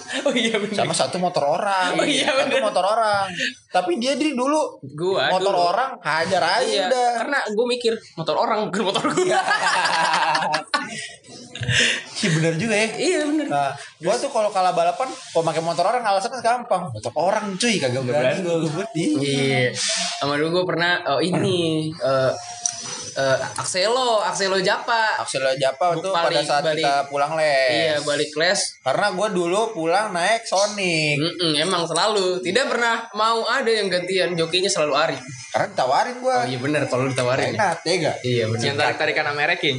[0.28, 0.76] Oh iya benar.
[0.76, 2.62] sama satu motor orang Oh iya, satu bener.
[2.66, 3.30] motor orang
[3.70, 5.70] tapi dia dari dulu Gua motor dulu.
[5.70, 9.30] orang hajar aja Iya, udah karena gue mikir motor orang bukan motor gue.
[12.20, 13.48] Iya bener juga ya iya bener.
[13.48, 16.88] Nah, gua tuh kalau kalah balapan, kalau pakai motor orang alasannya gampang.
[16.90, 18.42] Motor orang cuy, kagak berani
[18.92, 19.04] di.
[19.16, 19.72] Iya.
[20.20, 22.32] Sama dulu gue pernah oh ini eh
[23.12, 25.18] eh, Axelo, Axelo Japa.
[25.18, 26.82] Axel Japa tuh Balik- pada saat balik.
[26.82, 27.72] kita pulang les.
[27.72, 28.60] Iya, balik les.
[28.80, 31.18] Karena gua dulu pulang naik Sonic.
[31.18, 35.18] Mm-mm, emang selalu tidak pernah mau ada yang gantian jokinya selalu Ari.
[35.50, 36.36] Karena ditawarin gua.
[36.36, 37.52] Oh iya bener kalau ditawarin.
[37.52, 37.58] ya.
[37.58, 38.12] Enak, tega.
[38.20, 38.64] Iya bener.
[38.64, 39.78] yang tarik tarikan sama Ereking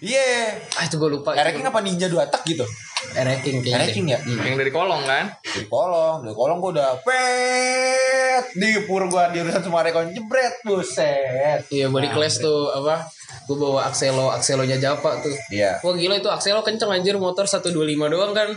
[0.00, 0.56] Iya.
[0.74, 1.32] Ah itu gue lupa.
[1.32, 2.64] Ereking apa ninja dua tak gitu?
[3.12, 3.76] Ereking kayaknya.
[3.84, 4.18] Ereking ya?
[4.18, 4.40] Hmm.
[4.42, 9.44] yang dari kolong kan Di kolong, di kolong gua udah pet di pur gua di
[9.44, 11.68] urusan semua rekon jebret buset.
[11.68, 13.06] Iya balik Nah, les tuh apa?
[13.44, 15.34] Gue bawa Axelo, Axelonya Japa tuh.
[15.52, 15.76] Iya.
[15.84, 17.76] Wah gila itu Axelo kenceng anjir motor 125
[18.08, 18.48] doang kan.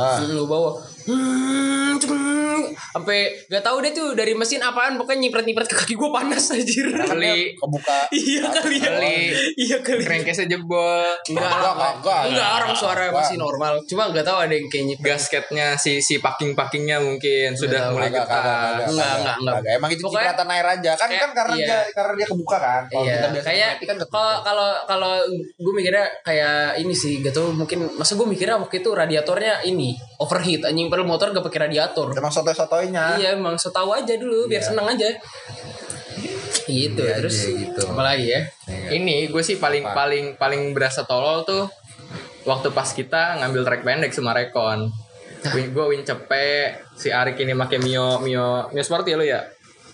[0.00, 0.16] Ah.
[0.24, 0.72] Gue bawa.
[1.04, 1.96] Hmm,
[2.92, 6.86] sampai gak tahu deh tuh dari mesin apaan pokoknya nyipret-nyipret ke kaki gue panas anjir.
[6.90, 7.56] Kali.
[7.56, 8.90] kebuka iya kali ya.
[8.96, 9.18] Kali.
[9.56, 10.02] Iya kali.
[10.04, 13.80] crankcase jebol Enggak, Enggak, enggak, orang suara masih normal.
[13.86, 15.08] Cuma nggak tahu ada yang kayak nyipret.
[15.10, 19.74] gasketnya si si packing packingnya mungkin sudah mulai kagak, Enggak, enggak, enggak.
[19.76, 21.66] Emang itu cipratan air aja kan kan karena iya.
[21.66, 22.82] dia karena dia kebuka kan.
[22.86, 25.12] Kalau Iya, kita kayak kan kalau kalau kalau
[25.58, 29.89] gue mikirnya kayak ini sih, gak tau mungkin masa gue mikirnya waktu itu radiatornya ini
[30.18, 32.10] overheat anjing padahal motor gak pakai radiator.
[32.12, 33.16] emang sotoy-sotoynya.
[33.16, 35.08] Iya emang so tau aja dulu biar seneng aja.
[36.66, 37.82] Gitu Iya terus aja gitu.
[37.90, 38.40] apa lagi ya?
[38.90, 39.94] ini gue sih paling Apa?
[40.06, 41.66] paling paling berasa tolol tuh
[42.46, 44.90] waktu pas kita ngambil trek pendek sama Rekon
[45.56, 49.40] Win, gue win cepet si Arik ini pakai Mio Mio Mio Sporty ya lo ya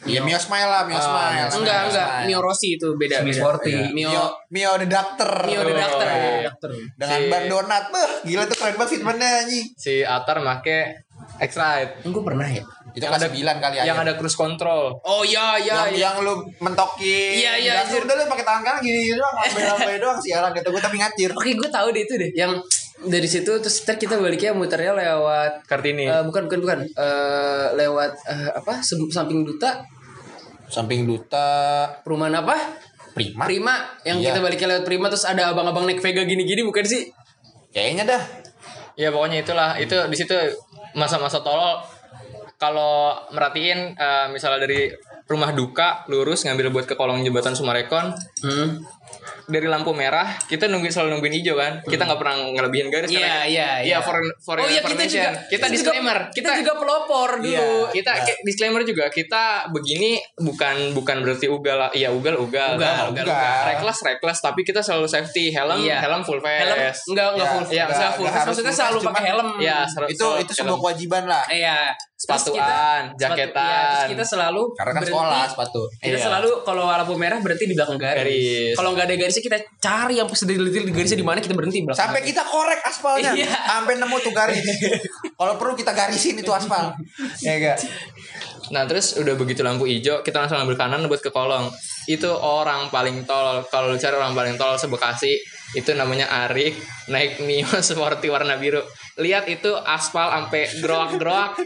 [0.09, 1.33] Iya Mio Smile lah, Mio Ah, Smile.
[1.33, 2.27] Mio Smile, Enggak enggak Smile.
[2.27, 3.17] Mio Rossi itu beda.
[3.19, 3.39] Semi beda.
[3.39, 3.73] sporty.
[3.73, 3.91] Iya.
[3.91, 5.31] Mio Mio Mio the Doctor.
[5.45, 6.17] Mio the Doctor, Iya.
[6.17, 6.71] the Doctor.
[6.97, 9.67] Dengan Si- ban donat, beh, gila tuh keren banget fitmentnya anjing.
[9.75, 10.79] si Atar make
[11.39, 12.63] X-Ride Gue pernah ya.
[12.93, 14.05] Itu kan ada 9 kali yang aja.
[14.05, 16.01] ada cruise control Oh iya iya yang, iya.
[16.07, 18.01] yang lu mentokin Iya, iya, anjir.
[18.01, 21.53] udah lu pakai tangan kanan gini doang lambai-lambai doang sialan kata gue tapi ngacir Oke
[21.53, 22.53] gue tahu deh itu deh yang
[22.99, 28.13] dari situ terus ntar kita baliknya muternya lewat Kartini Eh, bukan bukan bukan Eh, lewat
[28.27, 29.85] eh, apa samping duta
[30.69, 31.87] samping duta.
[32.03, 32.57] Perumahan apa?
[33.17, 33.49] Prima.
[33.49, 33.75] Prima.
[34.05, 34.27] Yang Iya.
[34.31, 37.09] kita baliknya lewat Prima terus ada abang-abang naik Vega gini-gini bukan sih?
[37.73, 38.23] Kayaknya dah.
[38.97, 39.77] Ya pokoknya itulah.
[39.81, 40.37] Itu di situ
[40.93, 41.81] masa-masa tolol.
[42.57, 44.89] Kalau merhatiin eh, misalnya dari
[45.29, 48.13] rumah duka lurus ngambil buat ke kolong jembatan Sumarekon.
[48.41, 48.81] Hmm.
[49.47, 51.79] Dari lampu merah kita nungguin selalu nungguin hijau kan?
[51.81, 55.31] Kita nggak pernah ngelebihin garis Iya karena- iya iya for for oh iya kita juga
[55.47, 57.47] kita disclaimer juga, kita juga pelopor dulu.
[57.47, 57.65] Iya.
[57.93, 58.23] kita Nah.
[58.23, 61.91] kayak disclaimer juga kita begini bukan bukan berarti ugal lah.
[61.91, 62.75] Iya ugal ugal.
[62.75, 63.61] Ugal, ugal, ugal.
[63.67, 65.49] reckless reckless tapi kita selalu safety.
[65.49, 66.03] Helm Iya.
[66.03, 66.61] helm full face.
[66.61, 69.25] Helm enggak enggak Ya, full Iya, enggak- maksudnya full enggak face, maksudnya selalu face, pakai
[69.27, 69.49] helm.
[69.59, 71.45] ya itu ser- itu sebuah kewajiban lah.
[71.47, 71.79] Iya
[72.17, 72.73] Sepatuan, kita-
[73.13, 73.61] sepatu- jaketan.
[73.63, 75.13] iya, terus kita selalu karena kan berhenti.
[75.13, 76.25] sekolah sepatu Kita Iya.
[76.25, 78.19] selalu kalau lampu merah berhenti di belakang garis.
[78.19, 78.73] Garis.
[78.73, 82.01] Kalau nggak ada garisnya kita cari yang sedetail di garisnya di mana kita berhenti belakang.
[82.03, 83.53] sampai kita korek aspalnya Iya.
[83.69, 84.65] sampai nemu tuh garis
[85.39, 86.97] kalau perlu kita garisin itu aspal
[87.39, 87.79] ya enggak
[88.67, 91.71] Nah terus udah begitu lampu hijau kita langsung ambil kanan buat ke kolong.
[92.05, 95.39] Itu orang paling tol kalau lu cari orang paling tol sebekasi
[95.73, 96.75] itu namanya Arik
[97.07, 98.83] naik Mio Sporty warna biru.
[99.17, 101.57] Lihat itu aspal sampai groak-groak.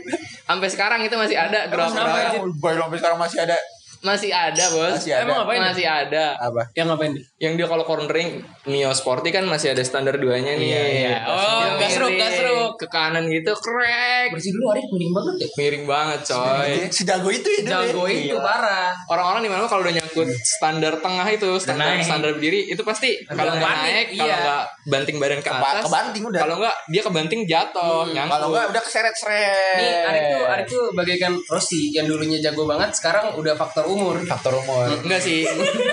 [0.47, 2.39] Sampai sekarang itu masih ada groak-groak.
[2.59, 3.59] Sampai sekarang masih ada
[4.01, 4.97] Masih ada, Bos.
[4.97, 5.23] Masih ada.
[5.29, 5.61] Emang ngapain?
[5.61, 6.25] Masih ada.
[6.41, 7.13] apa Yang ngapain?
[7.37, 8.31] Yang dia kalau cornering
[8.65, 10.69] Mio Sporty kan masih ada standar duanya nih.
[10.73, 11.17] Iya, iya.
[11.29, 12.71] Oh, gasruk, gasruk.
[12.81, 14.33] Ke kanan gitu, krek.
[14.33, 15.49] Bersih dulu Arif miring banget ya.
[15.57, 16.73] Miring banget, coy.
[16.89, 17.73] si jago itu ya dia.
[17.91, 18.43] Jago itu Gila.
[18.43, 18.91] parah.
[19.11, 22.07] orang-orang di mana kalau udah nyangkut standar tengah itu standar naik.
[22.07, 24.39] standar berdiri itu pasti kalau nggak naik kalau iya.
[24.43, 26.41] nggak banting badan ke atas kebanting udah.
[26.41, 30.85] kalau nggak dia kebanting jatuh nyangkut kalau enggak udah keseret-seret Nih Arif tuh Arif tuh
[30.95, 34.15] bagaikan Rossi yang dulunya jago banget sekarang udah faktor umur.
[34.23, 35.43] faktor umur enggak sih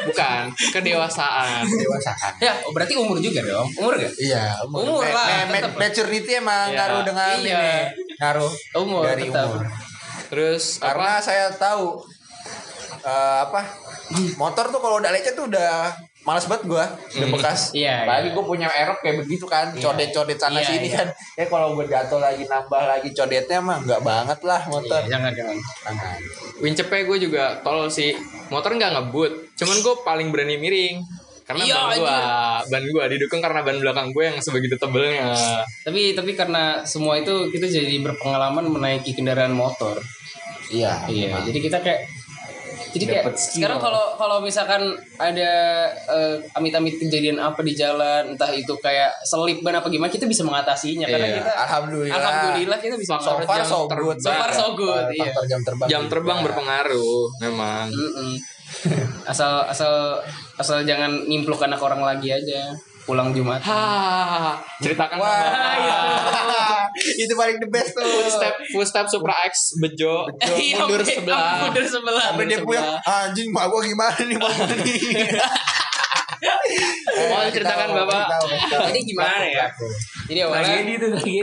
[0.04, 3.66] bukan kedewasaan dewasaan Ya, oh, berarti umur juga dong.
[3.76, 4.14] Umur gak?
[4.16, 5.76] Iya, Umur lah, Me- me- tetep.
[5.76, 6.78] maturity emang Iya.
[6.78, 7.58] ngaruh dengan Iya.
[7.58, 7.74] ini.
[8.16, 9.48] Ngaruh Umur, dari tetap.
[9.50, 9.64] umur.
[10.28, 12.04] terus Karena apa saya tahu
[13.00, 13.62] eh, apa
[14.36, 15.88] motor tuh kalau udah lecet tuh udah
[16.28, 18.36] males banget gua udah bekas Iya, lagi iya.
[18.36, 20.98] gue punya erok kayak begitu kan codet-codet sana Iya, sini iya.
[21.00, 21.08] kan
[21.40, 25.32] ya kalau gue jatuh lagi nambah lagi codetnya mah nggak banget lah motor Iya, jangan
[25.32, 25.56] jangan.
[25.56, 26.18] Jangan.
[26.60, 28.12] wincepe gue juga tolol sih
[28.50, 30.96] motor nggak ngebut cuman gue paling berani miring
[31.48, 32.18] karena Iya, ban gue
[32.68, 35.32] ban gue didukung karena ban belakang gue yang sebegitu tebelnya
[35.80, 39.96] Tapi tapi karena semua itu kita jadi berpengalaman menaiki kendaraan motor.
[40.68, 42.17] iya Iya, jadi kita kayak
[42.98, 44.82] Jadi kayak sekarang kalau kalau misalkan
[45.16, 45.52] ada
[45.94, 50.42] eh, amit-amit kejadian apa di jalan, entah itu kayak selip ban apa gimana, kita bisa
[50.42, 51.38] mengatasinya karena Iya.
[51.40, 52.16] kita Alhamdulillah.
[52.18, 54.18] alhamdulillah kita bisa So far so good.
[54.18, 55.30] So far so good, iya.
[55.46, 55.88] Jam terbang.
[55.88, 56.46] Jam terbang juga.
[56.50, 57.88] berpengaruh memang.
[57.88, 58.34] Mm-mm.
[59.24, 60.20] asal asal
[60.56, 62.76] asal jangan nimpluk anak orang lagi aja
[63.08, 63.64] pulang Jumat.
[63.64, 66.84] Ha, ceritakan Wah,
[67.24, 68.04] itu paling the best tuh.
[68.04, 70.28] footstep footstep Supra X bejo,
[70.60, 71.56] Iya, mundur sebelah.
[71.72, 72.36] Mundur sebelah.
[72.36, 73.00] Sampai dia sebelah.
[73.08, 75.00] anjing mak gua gimana nih mau nih.
[77.32, 78.28] Mau ceritakan, Bapak.
[78.92, 79.66] Jadi gimana ya?
[80.28, 80.84] Jadi awalnya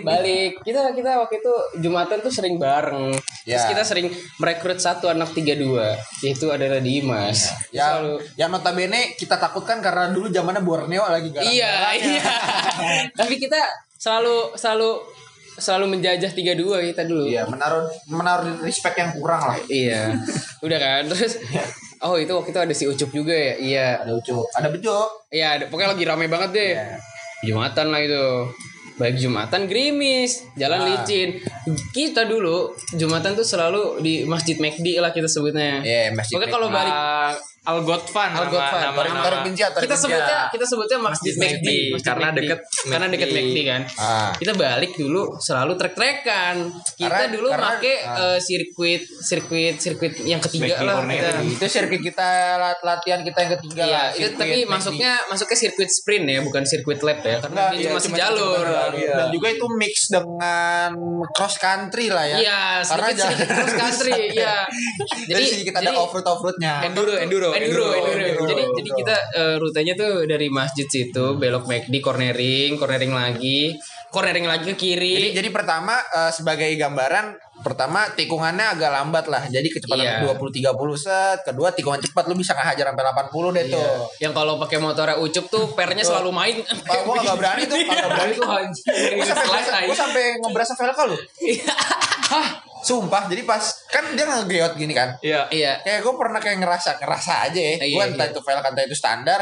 [0.04, 3.10] balik kita kita waktu itu jumatan tuh sering bareng
[3.44, 3.70] terus Ya.
[3.70, 7.52] kita sering merekrut satu anak 32 yaitu adalah Dimas.
[7.68, 11.46] Dia Yang selalu yang notabene kita takutkan karena dulu zamannya Borneo lagi garang.
[11.46, 12.24] iya iya.
[13.20, 13.60] Tapi kita
[13.94, 14.90] selalu selalu
[15.54, 17.24] selalu menjajah 32 kita dulu.
[17.24, 19.54] Iya, menaruh menaruh respect yang kurang lah.
[19.68, 20.10] iya.
[20.58, 21.02] Udah kan?
[21.06, 21.38] Terus
[22.00, 23.54] oh itu waktu itu ada si Ucup juga ya?
[23.54, 23.88] Iya.
[24.02, 24.98] Ada ucup, ada bejo.
[25.28, 26.72] iya ada- pokoknya lagi rame banget deh.
[27.44, 28.24] Jumatan lah itu
[28.94, 30.86] baik jumatan gerimis jalan Ah.
[30.94, 31.42] licin.
[31.90, 35.82] Kita dulu jumatan tuh selalu di masjid McD lah kita sebutnya.
[35.82, 36.94] Iya, masjid Pokoknya kalau balik
[37.64, 42.04] Al Godfan Al Godfan, nama, nama, binciat, tarik kita sebutnya kita sebutnya masjid McD Masjid
[42.04, 42.38] karena McD.
[42.38, 43.40] deket karena deket McD.
[43.40, 44.30] McD kan Ah.
[44.34, 46.54] kita balik dulu selalu trek-trekan
[46.94, 48.36] kita Karena- dulu karena- make ah.
[48.36, 53.38] eh, sirkuit sirkuit sirkuit yang ketiga McD lah kita Itu sirkuit kita lat- latihan kita
[53.38, 54.06] yang ketiga Iya, lah.
[54.12, 54.68] itu tapi McD.
[54.68, 58.12] masuknya masuknya sirkuit sprint ya, bukan sirkuit lap ya, karena Enggak, dia iya, cuma cuma
[58.12, 58.60] sejalur.
[58.60, 58.92] jalur.
[58.94, 59.14] Iya.
[59.14, 60.90] Dan juga itu mix dengan
[61.30, 62.36] cross country lah ya.
[62.36, 64.54] Iya, Karena sedikit sedikit cross country, iya.
[65.24, 66.74] Jadi sedikit ada off road off roadnya.
[66.84, 68.14] enduro enduro enduro, enduro.
[68.18, 68.76] enduro, Jadi enduro.
[68.76, 73.74] jadi kita eh, rutenya tuh dari masjid situ belok McD cornering, cornering lagi,
[74.08, 75.14] cornering lagi ke kiri.
[75.18, 79.42] Jadi, jadi pertama eh, sebagai gambaran pertama tikungannya agak lambat lah.
[79.46, 80.26] Jadi kecepatan Iya.
[80.26, 83.78] 20 30 set, kedua tikungan cepat lu bisa ngehajar sampai 80 deh tuh.
[83.80, 84.28] Iya.
[84.28, 86.56] Yang kalau pakai motornya ucup tuh pernya selalu main.
[86.60, 88.46] Pak, gua gak berani tuh, kagak berani tuh.
[88.46, 91.16] Gua sampai berasa, gua sampai ngeberasa velka lu.
[92.24, 92.46] Hah,
[92.84, 93.24] sumpah.
[93.26, 95.16] Jadi pas kan dia ngegeot gini kan.
[95.18, 95.80] iya Iya.
[95.80, 97.74] Kayak gue pernah kayak ngerasa ngerasa aja ya.
[97.80, 98.34] Iya, Gue entah iya.
[98.36, 99.40] itu velka entah itu standar.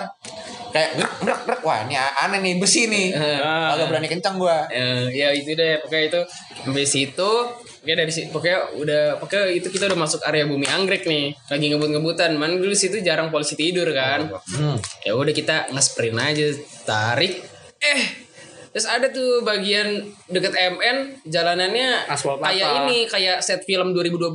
[0.72, 3.12] Kayak gerak gerak gerak wah ini aneh nih besi nih.
[3.42, 4.64] Agak berani kencang gua.
[4.70, 6.20] Eh, ya itu deh pokoknya itu
[6.62, 7.31] sampai situ
[7.83, 11.66] pokoknya dari situ pokoknya udah pokoknya itu kita udah masuk area bumi anggrek nih lagi
[11.66, 14.78] ngebut-ngebutan man dulu situ jarang polisi tidur kan Hmm.
[15.02, 16.46] ya udah kita nge-sprint aja
[16.87, 17.42] tarik
[17.83, 18.21] eh
[18.72, 20.00] terus ada tuh bagian
[20.32, 24.32] deket MN jalanannya Aspal kayak ini kayak set film 2012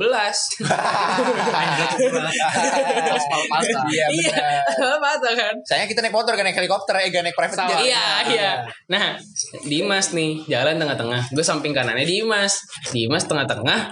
[3.18, 3.82] Aspal patah.
[3.90, 4.36] Iya iya
[4.78, 4.98] benar.
[5.02, 7.78] patah kan Sayangnya kita naik motor gak naik helikopter eh gak naik private jet.
[7.82, 8.50] Iya, iya.
[8.88, 9.18] Nah,
[9.66, 11.34] Dimas nih jalan tengah-tengah.
[11.34, 12.62] Gue samping kanannya Dimas.
[12.94, 13.90] Dimas tengah-tengah.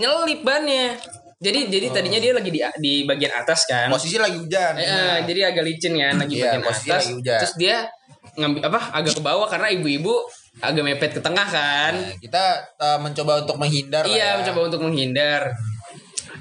[0.00, 0.96] Nyelip bannya.
[1.44, 3.92] Jadi jadi tadinya dia lagi di di bagian atas kan.
[3.92, 4.80] Posisi lagi hujan.
[4.80, 6.98] Eh, eh, jadi agak licin kan lagi Iya, bagian posisi atas.
[7.04, 7.38] lagi hujan.
[7.44, 7.76] Terus dia
[8.34, 8.80] ngambil apa?
[8.92, 10.14] Agak ke bawah karena ibu-ibu
[10.62, 11.92] agak mepet ke tengah kan.
[11.94, 12.44] Nah, kita
[12.78, 14.30] eh, mencoba untuk menghindar Iya, ya.
[14.42, 15.50] mencoba untuk menghindar.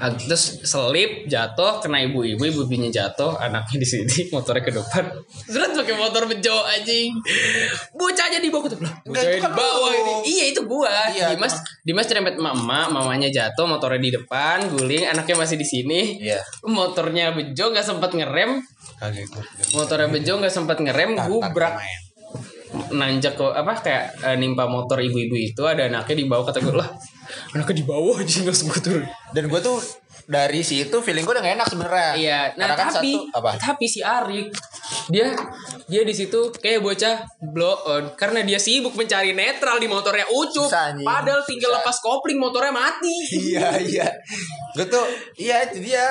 [0.02, 5.06] Ah, Terus selip jatuh kena ibu-ibu, ibu-ibunya jatuh, anaknya di sini, motornya ke depan.
[5.46, 7.14] Terus pakai motor bejo anjing.
[7.94, 8.82] Bocahnya di bawah tuh.
[8.82, 9.94] Bocahnya di bawah
[10.54, 11.10] itu gua.
[11.10, 16.22] Iya, Dimas Dimas cerempet emak, mamanya jatuh, motornya di depan, guling, anaknya masih di sini.
[16.22, 16.40] Iya.
[16.64, 18.62] Motornya bejo nggak sempat ngerem,
[19.02, 19.46] ikut.
[19.76, 21.82] motornya bejo nggak sempat ngerem, gubrak
[22.94, 26.74] nanjak ke apa kayak eh, nimpa motor ibu-ibu itu ada anaknya di bawah kata gue
[26.74, 26.90] lah
[27.54, 29.78] anaknya di bawah aja nggak sempat turun Dan gue tuh
[30.26, 32.12] dari situ feeling gue udah gak enak sebenarnya.
[32.16, 33.52] iya nah Karena kan tapi satu apa?
[33.58, 34.48] tapi si Arik
[35.08, 35.28] dia
[35.86, 40.68] dia di situ kayak bocah blow on karena dia sibuk mencari netral di motornya ucup
[40.68, 41.04] anjing.
[41.04, 41.78] padahal tinggal Bisa.
[41.80, 44.08] lepas kopling motornya mati iya iya
[44.72, 45.04] gue tuh
[45.36, 46.08] iya itu dia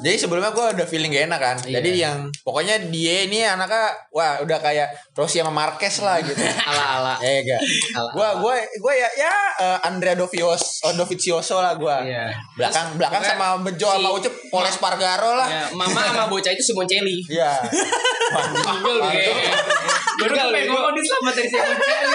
[0.00, 1.80] jadi sebelumnya gue udah feeling gak enak kan Iya.
[1.80, 6.36] jadi yang pokoknya dia ini anaknya wah udah kayak Rossi sama Marquez lah gitu
[6.68, 7.60] ala ala eh gak
[8.10, 12.26] gue gue gue ya ya eh, Andrea Dovios Dovizioso lah gue Iya.
[12.54, 16.50] belakang belakang pokoknya sama Bejo sama si- Ucup Pol Espargaro lah ya, mama sama bocah
[16.50, 17.62] itu Simoncelli iya
[18.34, 18.94] Tinggal gue
[20.14, 21.50] Gue udah pengen ngomong dia selamat dari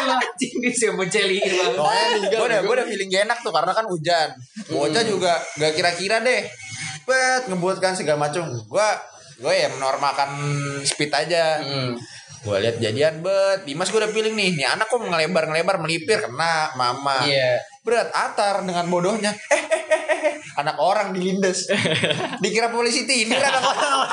[0.07, 0.19] lah.
[0.23, 1.67] Anjing di Simon Celly lah.
[1.75, 4.27] Pokoknya gue udah gue udah feeling gak enak tuh karena kan hujan.
[4.71, 6.47] Bocah juga gak kira-kira deh.
[7.03, 8.47] Bet ngebuatkan segala macam.
[8.47, 8.87] Gue
[9.39, 10.31] gue ya menormalkan
[10.83, 11.59] speed aja.
[11.59, 11.99] Hmm.
[12.39, 13.67] Gue lihat jadian bet.
[13.67, 14.55] Dimas gue udah feeling nih.
[14.55, 17.27] Nih anak kok ngelebar ngelebar melipir kena mama.
[17.27, 17.59] Iya.
[17.81, 19.31] Berat atar dengan bodohnya.
[19.31, 21.71] Eh, eh, eh, anak orang dilindes.
[22.43, 24.09] Dikira polisi tindir anak orang.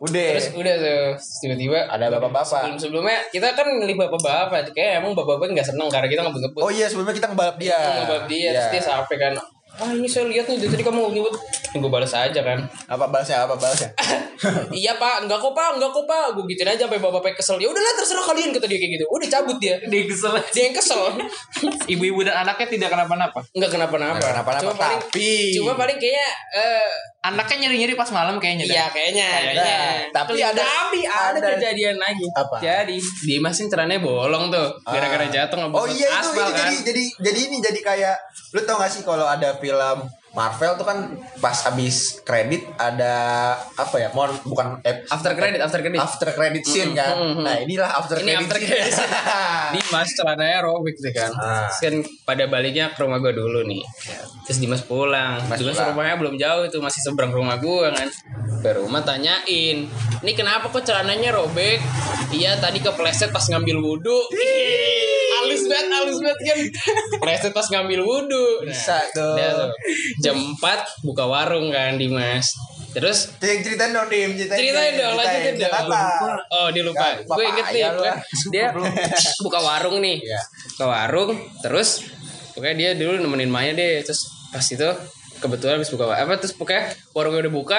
[0.00, 0.28] Udah.
[0.38, 1.02] Terus udah tuh
[1.42, 2.46] tiba-tiba Ada bapak-bapak.
[2.46, 6.60] Sebelum sebelumnya kita kan milih bapak-bapak, kayak emang bapak-bapak nggak seneng karena kita ngebut-ngebut.
[6.62, 7.78] Oh iya sebelumnya kita ngebalap dia.
[8.06, 8.50] ngebalap dia, Iya.
[8.56, 9.32] terus dia sampai kan,
[9.80, 11.34] ah ini saya lihat nih dari tadi kamu ngebut
[11.72, 13.42] gue balas aja kan Apa balasnya?
[13.42, 13.88] Apa balasnya?
[14.74, 17.66] iya pak enggak kok pak enggak kok pak gue gituin aja sampai bapak kesel ya
[17.66, 20.34] udahlah terserah kalian kata dia kayak gitu udah cabut dia Dia kesel.
[20.50, 21.02] dia yang kesel
[21.92, 23.40] Ibu-ibu dan anaknya tidak kenapa-napa.
[23.52, 26.90] enggak kenapa-napa kenapa-napa, cuma paling tapi- cuma paling kayaknya eh,
[27.22, 28.64] Anaknya nyeri-nyeri pas malam kayaknya.
[28.66, 29.60] iya kayaknya Kayaknya.
[29.60, 30.08] Iya.
[30.10, 32.56] Tapi ada- tapi ada, ada- kejadian lagi Apa?
[32.58, 35.30] jadi Dimas ini celananya bolong tuh gara-gara Ah.
[35.30, 38.16] jatuh ngebut Oh iya itu, aspal itu kan jadi jadi jadi ini jadi kayak
[38.50, 39.69] lu tau gak sih kalau ada film
[40.30, 43.14] Marvel tuh kan pas habis kredit ada
[43.74, 44.14] apa ya?
[44.14, 47.18] Mohon bukan eh, after credit after credit after credit scene kan.
[47.18, 47.42] mm, mm.
[47.42, 48.70] Nah, inilah after Ini credit after scene.
[48.70, 49.10] credit scene.
[49.74, 51.66] Dimas celananya robek tuh kan Ah.
[51.66, 53.82] Terus kan pada baliknya ke rumah gue dulu nih
[54.40, 55.88] terus Dimas pulang Dimas Dimas pulang.
[55.90, 58.08] rumahnya belum jauh itu masih seberang rumah gue kan
[58.60, 59.86] ke rumah tanyain
[60.20, 61.82] ini kenapa kok celananya robek
[62.30, 64.18] iya tadi kepleset pas ngambil wudhu
[65.50, 66.58] halus banget halus banget kan
[67.18, 69.34] pleset pas ngambil wudhu Nah, Bisa tuh.
[69.34, 69.70] udah tuh.
[70.18, 70.62] jam 4
[71.02, 72.54] buka warung kan Dimas
[72.90, 74.34] terus ceritain dong, Dim.
[74.34, 75.86] Ceritain, Ceritain dong, lanjutin dong.
[76.50, 77.06] Oh dia lupa.
[77.06, 77.82] Ya, Gue inget nih.
[77.86, 78.02] lu,
[78.50, 78.66] Dia,
[79.38, 80.18] buka warung nih.
[80.18, 80.40] Iya.
[80.74, 81.38] Ke warung.
[81.62, 82.02] Terus
[82.50, 84.02] pokoknya dia dulu nemenin Maya deh.
[84.02, 84.88] Terus pas itu
[85.38, 87.78] kebetulan habis buka apa terus pokoknya warungnya udah buka.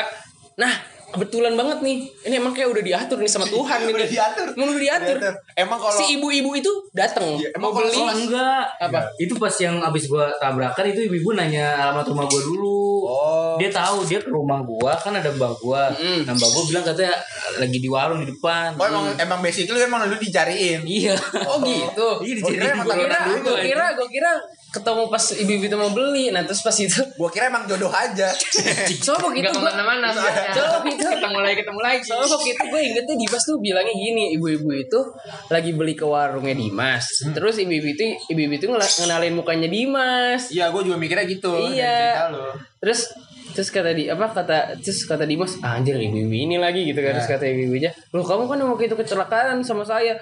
[0.56, 0.80] Nah
[1.12, 1.98] kebetulan banget nih.
[2.28, 3.94] Ini emang kayak udah diatur nih sama Tuhan nih.
[3.94, 4.48] Udah diatur.
[4.56, 5.18] Emang udah diatur.
[5.20, 5.34] Diatur.
[5.54, 8.00] Emang kalau si ibu-ibu itu datang Iya, mau emang kalau beli.
[8.02, 8.64] Oh enggak.
[8.82, 9.00] Apa?
[9.20, 12.82] Itu pas yang abis gua tabrakan itu ibu-ibu nanya alamat rumah gua dulu.
[13.06, 13.54] Oh.
[13.60, 15.92] Dia tahu dia ke rumah gua kan ada mbak gua.
[15.94, 16.26] Mm.
[16.26, 17.16] Nah mbak gua bilang katanya
[17.60, 18.76] lagi di warung di depan.
[18.80, 20.82] Oh emang emang basically emang lu dicariin.
[20.88, 21.16] Iya.
[21.46, 22.10] Oh gitu.
[22.26, 24.32] Iya Oh, dijadiin emang gua Kira, dulu, gue kira, gue kira
[24.72, 26.32] ketemu pas ibu-ibu itu mau beli.
[26.32, 28.32] Nah terus pas itu Gua kira emang jodoh aja.
[29.06, 30.44] Soalnya waktu itu Nggak gua- ke mana-mana soalnya.
[30.50, 32.02] Soalnya waktu itu ketemu lagi ketemu lagi.
[32.02, 35.00] Soalnya waktu itu gue ingetnya Dimas tuh bilangnya gini Ibu-ibu itu
[35.48, 40.82] lagi beli ke warungnya Dimas Terus ibu-ibu itu Ibu-ibu itu ngenalin mukanya Dimas Iya, gua
[40.82, 41.52] juga mikirnya gitu.
[41.70, 42.32] Iya.
[42.80, 43.12] Terus
[43.52, 47.28] Terus kata di apa kata terus kata Dimas anjir ibu-ibu ini lagi gitu kan terus
[47.28, 50.16] kata ibu-ibunya loh kamu kan waktu itu kecelakaan sama saya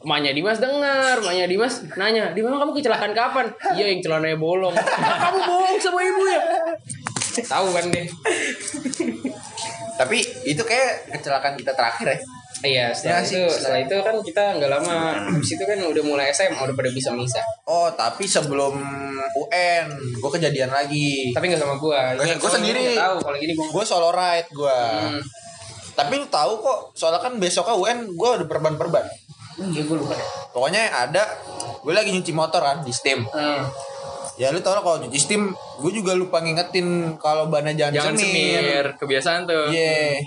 [0.00, 3.46] Emaknya Dimas dengar, emaknya Dimas nanya, di mana kamu kecelakaan kapan?
[3.76, 4.72] Iya yang celananya bolong.
[4.72, 6.40] Ah, kamu bohong sama ibu ya?
[7.44, 8.06] Tahu kan deh.
[10.00, 12.18] Tapi itu kayak kecelakaan kita terakhir ya.
[12.60, 14.96] Iya, setelah Ya sih, itu, setelah itu kan kita nggak lama
[15.32, 17.40] habis itu kan udah mulai SMA udah pada bisa misa.
[17.64, 18.76] Oh, tapi sebelum
[19.36, 19.86] UN,
[20.20, 21.32] gue kejadian lagi.
[21.32, 22.96] Tapi nggak sama Ini gua kalau sendiri.
[22.96, 23.68] Tahu kalau gini gua.
[23.72, 24.80] Gue solo ride gue.
[24.80, 25.20] Hmm.
[25.96, 29.04] Tapi lu tahu kok, soalnya kan besoknya UN gue udah perban-perban.
[29.56, 30.14] Iya gua lupa.
[30.50, 31.22] Pokoknya ada,
[31.76, 33.22] gue lagi nyuci motor kan di Steam.
[33.24, 33.66] Hmm.
[34.34, 36.86] Ya lu tau lah kalau nyuci Steam, gue juga lupa ngingetin
[37.16, 38.56] kalau bannya jangan, Jangan semir.
[38.56, 39.68] semir, kebiasaan tuh.
[39.68, 40.22] Iya.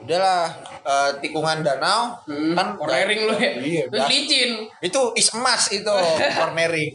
[0.00, 0.44] Udahlah,
[0.80, 2.52] eh, tikungan danau Hmm.
[2.52, 3.52] kan Cornering lu ya.
[3.54, 4.50] Iya, Terus licin.
[4.80, 5.94] itu is emas itu
[6.38, 6.90] cornering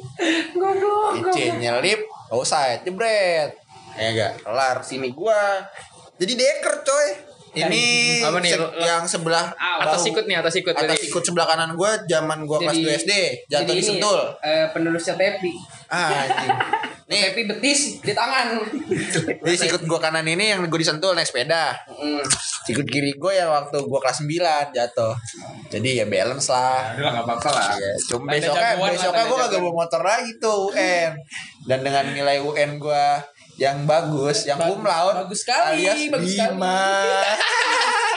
[0.51, 1.11] Goblok.
[1.23, 3.53] licin nyelip offside jebret
[3.95, 5.63] ya enggak kelar sini gua
[6.15, 7.07] jadi deker coy
[7.57, 7.83] ini
[8.19, 10.71] Apa nih, yang sebelah Atas bahu- ikut nih, atas ikut.
[10.71, 13.11] atas ikut sebelah kanan gua zaman gua kelas 2 SD
[13.45, 15.51] jatuh jadi di ini, sentul eh, penerusnya Tepi.
[15.87, 16.09] ah
[17.05, 18.57] nih Tepi betis di tangan.
[19.43, 22.19] jadi sikut gua kanan ini yang gua disentul naik sepeda Hmm.
[22.65, 24.41] sikut kiri gua yang waktu gua kelas 9
[24.71, 25.13] jatuh
[25.67, 27.67] jadi ya balance lah Udah nggak apa-apa lah.
[27.73, 29.63] Iya, cuma besoknya besoknya gue kagak jagoan.
[29.63, 31.11] bawa motor lagi tuh UN
[31.63, 33.05] dan dengan nilai UN gue
[33.55, 35.15] yang bagus, yang ba umlaut.
[35.25, 36.45] Bagus sekali, alias bagus Bima.
[36.51, 38.11] sekali.